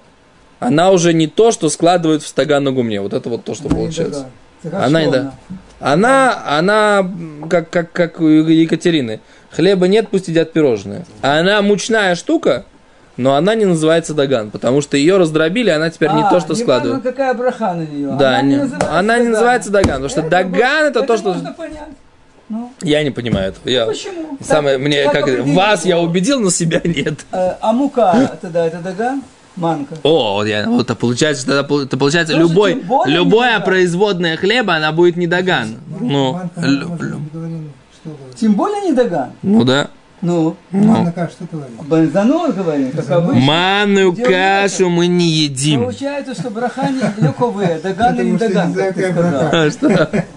она 0.59 0.91
уже 0.91 1.13
не 1.13 1.27
то, 1.27 1.51
что 1.51 1.69
складывают 1.69 2.23
в 2.23 2.27
стога 2.27 2.59
на 2.59 2.71
гумне. 2.71 3.01
Вот 3.01 3.13
это 3.13 3.29
вот 3.29 3.43
то, 3.43 3.53
что 3.53 3.69
получается. 3.69 4.29
Она 4.71 5.09
да. 5.09 5.33
Она, 5.79 6.43
она, 6.45 7.11
как, 7.49 7.69
как, 7.69 7.91
как 7.91 8.21
у 8.21 8.27
Екатерины. 8.27 9.19
Хлеба 9.51 9.89
нет, 9.89 10.07
пусть 10.09 10.29
едят 10.29 10.53
пирожные. 10.53 11.05
А 11.21 11.39
она 11.39 11.61
мучная 11.61 12.15
штука, 12.15 12.65
но 13.17 13.35
она 13.35 13.55
не 13.55 13.65
называется 13.65 14.13
даган, 14.13 14.49
потому 14.51 14.81
что 14.81 14.97
ее 14.97 15.17
раздробили, 15.17 15.69
она 15.69 15.89
теперь 15.89 16.11
не 16.11 16.23
А, 16.23 16.29
то, 16.29 16.39
что 16.39 16.55
складывают. 16.55 17.03
какая 17.03 17.33
браха 17.33 17.73
на 17.73 17.83
нее. 17.85 18.15
Да, 18.17 18.29
она 18.39 18.41
не- 18.41 18.49
не 18.49 18.57
называется 18.57 18.99
она 18.99 19.19
не 19.19 19.27
называется 19.29 19.69
даган, 19.71 20.01
потому 20.01 20.09
что 20.09 20.21
даган 20.23 20.85
это 20.85 21.01
то, 21.03 21.17
что-. 21.17 21.35
Ну, 22.49 22.71
Я 22.81 23.03
не 23.03 23.09
понимаю 23.11 23.49
этого. 23.49 23.69
Я... 23.69 23.85
почему? 23.85 24.37
Самое, 24.41 24.77
Так, 24.77 24.85
мне, 24.85 25.03
как 25.09 25.25
как, 25.25 25.45
вас 25.45 25.85
я 25.85 25.97
убедил, 25.99 26.39
но 26.39 26.49
себя 26.49 26.81
нет. 26.83 27.25
Э, 27.31 27.53
А 27.61 27.71
мука 27.71 28.31
тогда 28.41 28.65
это 28.67 28.79
даган? 28.79 29.23
Манка. 29.55 29.95
О, 30.03 30.33
вот, 30.35 30.47
я, 30.47 30.67
вот 30.67 30.81
это 30.85 30.95
получается, 30.95 31.43
что 31.43 31.53
это, 31.53 31.63
пол- 31.63 31.81
это 31.81 31.95
получается 31.95 32.33
Тоже 32.33 32.47
любой, 32.47 32.73
более 32.75 33.15
любое 33.17 33.59
производное 33.59 34.35
хлеба, 34.35 34.75
она 34.75 34.91
будет. 34.91 35.15
Ну, 35.15 35.27
говорили, 36.55 36.81
что 36.83 38.09
говорит. 38.09 38.35
Тем 38.35 38.53
более 38.53 38.81
не 38.81 38.93
Даган. 38.93 39.31
ну 39.43 39.63
да. 39.63 39.89
Ну, 40.23 40.55
Манна 40.71 41.11
как, 41.11 41.31
что 41.31 41.43
говорит? 41.51 41.77
Бензанор 41.83 42.53
говорим, 42.53 42.91
как 42.93 43.09
обычно. 43.11 43.41
Манную 43.41 44.15
кашу 44.15 44.89
мы 44.89 45.07
не 45.07 45.27
едим. 45.27 45.81
Получается, 45.81 46.33
что 46.33 46.49
браха 46.49 46.89
не 46.89 47.01
легковые, 47.21 47.77
Даган 47.79 48.17
и 48.19 48.23
не 48.31 48.37
Потому 48.37 48.37
что 48.39 48.47
Даган, 48.49 48.73
как 48.73 48.95
ты 48.95 49.11
сказал. 49.11 49.49
А 49.51 49.69
что? 49.69 50.25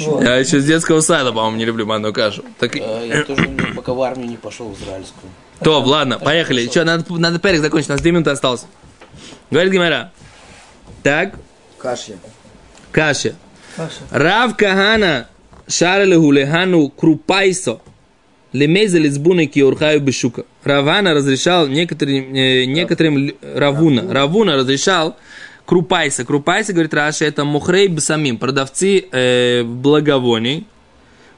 Вот. 0.00 0.22
Я 0.22 0.36
еще 0.36 0.60
с 0.60 0.64
детского 0.66 1.00
сада, 1.00 1.32
по-моему, 1.32 1.56
не 1.56 1.64
люблю 1.64 1.86
манную 1.86 2.12
кашу. 2.12 2.44
Так, 2.60 2.76
Э, 2.76 3.06
Я 3.08 3.24
тоже 3.24 3.48
пока 3.74 3.92
в 3.94 4.02
армию 4.02 4.28
не 4.28 4.36
пошел 4.36 4.68
в 4.68 4.80
израильскую. 4.80 5.30
то, 5.60 5.80
ладно, 5.80 6.18
поехали. 6.18 6.66
Что, 6.68 6.84
надо, 6.84 7.04
надо 7.14 7.38
перек 7.38 7.60
закончить, 7.62 7.88
у 7.88 7.92
нас 7.94 8.00
2 8.02 8.10
минуты 8.10 8.30
осталось. 8.30 8.66
Говорит 9.50 9.72
Гимара. 9.72 10.12
Так, 11.02 11.34
Кашья. 11.78 12.16
каша. 12.92 13.34
Паша. 13.76 14.00
Рав 14.10 14.54
Кагана 14.56 15.28
шарелегу 15.66 16.30
лехану 16.30 16.88
крупайсо. 16.90 17.80
Лемейза 18.52 18.98
лицбуны 18.98 19.46
киурхаю 19.46 20.00
бешука. 20.00 20.44
Равана 20.64 21.12
разрешал 21.14 21.66
некоторым, 21.66 22.34
э, 22.34 22.64
некоторым 22.64 23.32
Равуна. 23.54 24.12
Равуна 24.12 24.56
разрешал 24.56 25.16
крупайса. 25.66 26.24
Крупайса, 26.24 26.72
говорит 26.72 26.94
Раша, 26.94 27.26
это 27.26 27.44
мухрей 27.44 27.94
самим. 28.00 28.38
Продавцы 28.38 29.04
э, 29.12 29.62
благовоний. 29.64 30.66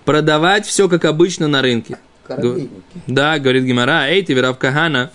Продавать 0.04 0.66
все 0.66 0.88
как 0.88 1.04
обычно 1.04 1.48
на 1.48 1.62
рынке. 1.62 1.98
Коровейники. 2.26 2.70
Да, 3.08 3.38
говорит 3.38 3.64
Гимара, 3.64 4.06
эй, 4.08 4.22
ты 4.24 4.40
Рав 4.40 4.56
Кагана. 4.58 5.10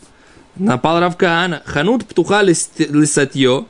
Напал 0.58 1.00
Рав 1.00 1.16
Кагана. 1.16 1.62
Ханут 1.66 2.06
птуха 2.06 2.44
лис- 2.44 2.72
лисатье. 2.78 3.66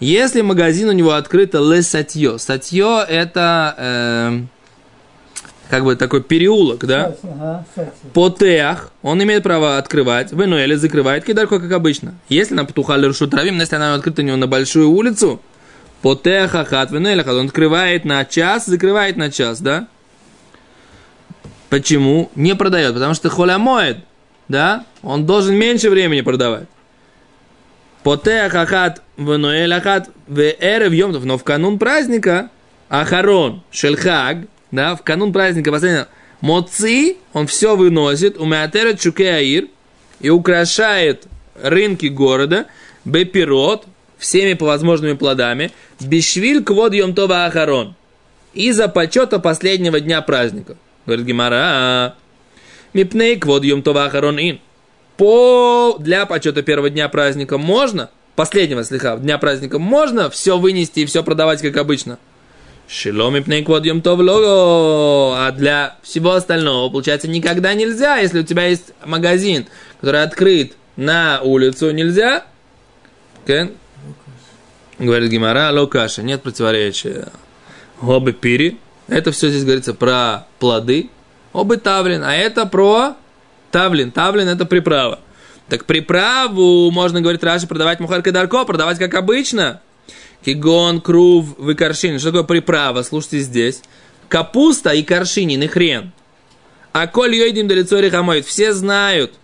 Если 0.00 0.40
магазин 0.40 0.88
у 0.88 0.92
него 0.92 1.12
открыто 1.12 1.58
лесатье. 1.58 2.38
Сатье 2.38 3.04
это 3.06 3.74
э, 3.78 4.40
как 5.72 5.84
бы 5.84 5.96
такой 5.96 6.22
переулок, 6.22 6.84
да? 6.84 7.16
Ага, 7.22 7.64
кстати. 7.66 7.92
Потеах, 8.12 8.92
он 9.00 9.22
имеет 9.22 9.42
право 9.42 9.78
открывать, 9.78 10.30
Венуэля 10.30 10.76
закрывает 10.76 11.24
кидарку, 11.24 11.58
как 11.58 11.72
обычно. 11.72 12.12
Если 12.28 12.52
на 12.52 12.66
Птуха 12.66 12.96
Лершу 12.96 13.26
Травим, 13.26 13.58
если 13.58 13.76
она 13.76 13.94
открыта 13.94 14.20
у 14.20 14.24
него 14.26 14.36
на 14.36 14.46
большую 14.46 14.90
улицу, 14.90 15.40
Потеах 16.02 16.54
Ахат 16.54 16.90
Венуэля, 16.90 17.24
он 17.24 17.46
открывает 17.46 18.04
на 18.04 18.22
час, 18.26 18.66
закрывает 18.66 19.16
на 19.16 19.30
час, 19.30 19.62
да? 19.62 19.88
Почему? 21.70 22.30
Не 22.34 22.54
продает, 22.54 22.92
потому 22.92 23.14
что 23.14 23.30
холя 23.30 23.56
моет, 23.56 23.96
да? 24.48 24.84
Он 25.02 25.24
должен 25.24 25.54
меньше 25.54 25.88
времени 25.88 26.20
продавать. 26.20 26.68
Потеах 28.02 28.54
Ахат 28.54 29.00
Венуэль 29.16 29.72
Ахат 29.72 30.10
Веэрев 30.28 30.92
Йомтов, 30.92 31.24
но 31.24 31.38
в 31.38 31.44
канун 31.44 31.78
праздника 31.78 32.50
Ахарон 32.90 33.62
Шельхаг, 33.70 34.48
да, 34.72 34.96
в 34.96 35.02
канун 35.02 35.32
праздника 35.32 35.70
последнего, 35.70 36.08
Моци, 36.40 37.16
он 37.32 37.46
все 37.46 37.76
выносит, 37.76 38.38
у 38.38 38.46
Меатерет 38.46 38.98
Чукеаир, 38.98 39.68
и 40.18 40.30
украшает 40.30 41.26
рынки 41.62 42.06
города, 42.06 42.66
Бепирот, 43.04 43.84
всеми 44.18 44.54
повозможными 44.54 45.12
плодами, 45.12 45.70
Бишвиль 46.00 46.64
Квод 46.64 46.94
Йомтова 46.94 47.44
Ахарон, 47.44 47.94
из-за 48.54 48.88
почета 48.88 49.38
последнего 49.38 50.00
дня 50.00 50.20
праздника. 50.22 50.76
Говорит 51.06 51.26
Гимара, 51.26 52.16
Мипней 52.92 53.36
Квод 53.36 53.64
Йомтова 53.64 54.06
Ахарон 54.06 54.38
Ин. 54.38 54.60
По, 55.16 55.96
для 55.98 56.26
почета 56.26 56.62
первого 56.62 56.90
дня 56.90 57.08
праздника 57.08 57.58
можно, 57.58 58.10
последнего 58.36 58.82
слегка, 58.82 59.16
дня 59.16 59.38
праздника 59.38 59.78
можно 59.78 60.30
все 60.30 60.58
вынести 60.58 61.00
и 61.00 61.06
все 61.06 61.22
продавать, 61.22 61.60
как 61.60 61.76
обычно. 61.76 62.18
Шиломи 62.92 63.40
пней 63.40 63.64
квадьем 63.64 64.02
тов 64.02 64.20
лого. 64.20 65.46
А 65.46 65.50
для 65.52 65.96
всего 66.02 66.32
остального, 66.32 66.90
получается, 66.90 67.26
никогда 67.26 67.72
нельзя, 67.72 68.18
если 68.18 68.40
у 68.40 68.42
тебя 68.42 68.66
есть 68.66 68.92
магазин, 69.06 69.66
который 70.00 70.22
открыт 70.22 70.74
на 70.96 71.40
улицу, 71.42 71.90
нельзя. 71.90 72.44
Okay? 73.46 73.74
Говорит 74.98 75.30
Гимара, 75.30 75.70
локаша, 75.72 76.22
нет 76.22 76.42
противоречия. 76.42 77.28
Обы 78.02 78.34
пири, 78.34 78.78
это 79.08 79.32
все 79.32 79.48
здесь 79.48 79.64
говорится 79.64 79.94
про 79.94 80.46
плоды. 80.58 81.08
Обы 81.54 81.78
тавлин, 81.78 82.22
а 82.22 82.34
это 82.34 82.66
про 82.66 83.16
тавлин. 83.70 84.12
Тавлин 84.12 84.48
это 84.48 84.66
приправа. 84.66 85.20
Так 85.70 85.86
приправу 85.86 86.90
можно, 86.90 87.22
говорит 87.22 87.42
Раши, 87.42 87.66
продавать 87.66 88.00
мухар 88.00 88.20
кадарко, 88.20 88.66
продавать 88.66 88.98
как 88.98 89.14
обычно. 89.14 89.80
Кигон, 90.44 91.00
крув, 91.00 91.56
выкоршин. 91.58 92.18
Что 92.18 92.30
такое 92.30 92.44
приправа? 92.44 93.02
Слушайте 93.02 93.40
здесь. 93.40 93.82
Капуста 94.28 94.90
и 94.90 95.02
коршинин, 95.02 95.62
и 95.62 95.66
хрен. 95.66 96.12
А 96.92 97.06
коль 97.06 97.34
йойдим 97.34 97.68
до 97.68 97.74
лицо 97.74 97.98
рехамоид. 98.00 98.46
Все 98.46 98.72
знают, 98.72 99.34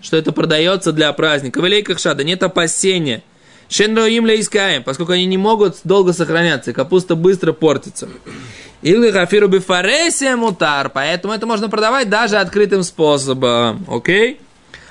что 0.00 0.16
это 0.16 0.32
продается 0.32 0.92
для 0.92 1.12
праздника. 1.12 1.60
В 1.60 1.66
элейках 1.66 1.98
шада 1.98 2.24
нет 2.24 2.42
опасения. 2.42 3.22
Шенро 3.68 4.06
им 4.06 4.26
искаем, 4.26 4.82
поскольку 4.82 5.12
они 5.12 5.24
не 5.24 5.38
могут 5.38 5.78
долго 5.84 6.12
сохраняться. 6.12 6.72
Капуста 6.72 7.16
быстро 7.16 7.52
портится. 7.52 8.08
Или 8.82 9.10
хафиру 9.10 9.48
бифаресия 9.48 10.36
мутар. 10.36 10.90
Поэтому 10.90 11.32
это 11.32 11.46
можно 11.46 11.68
продавать 11.68 12.10
даже 12.10 12.36
открытым 12.36 12.82
способом. 12.82 13.86
Окей? 13.88 14.40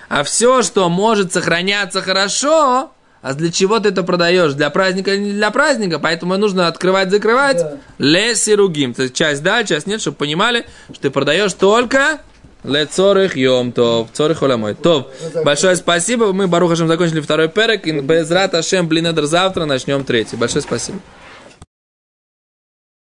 А 0.09 0.23
все, 0.23 0.63
что 0.63 0.89
может 0.89 1.31
сохраняться 1.31 2.01
хорошо, 2.01 2.91
а 3.21 3.33
для 3.35 3.51
чего 3.51 3.79
ты 3.79 3.89
это 3.89 4.01
продаешь? 4.03 4.53
Для 4.53 4.69
праздника 4.71 5.13
или 5.13 5.21
не 5.21 5.31
для 5.33 5.51
праздника? 5.51 5.99
Поэтому 5.99 6.35
нужно 6.37 6.67
открывать, 6.67 7.11
закрывать. 7.11 7.57
Да. 7.57 7.77
Лесиругим. 7.99 8.95
То 8.95 9.03
есть 9.03 9.13
часть 9.13 9.43
да, 9.43 9.63
часть 9.63 9.85
нет, 9.85 10.01
чтобы 10.01 10.17
понимали, 10.17 10.65
что 10.91 11.01
ты 11.03 11.09
продаешь 11.11 11.53
только 11.53 12.19
лецорых 12.63 13.37
йом 13.37 13.71
тов. 13.71 14.09
Цорых 14.11 14.41
оламой. 14.41 14.73
Тов. 14.73 15.07
Большое 15.45 15.75
спасибо. 15.75 16.33
Мы, 16.33 16.47
Барухашем, 16.47 16.87
закончили 16.87 17.19
второй 17.19 17.47
перек. 17.47 17.85
И 17.85 17.99
без 17.99 18.29
рата 18.31 18.63
Шем 18.63 18.87
Блинедер 18.87 19.25
завтра 19.25 19.65
начнем 19.65 20.03
третий. 20.03 20.35
Большое 20.35 20.63
спасибо. 20.63 20.99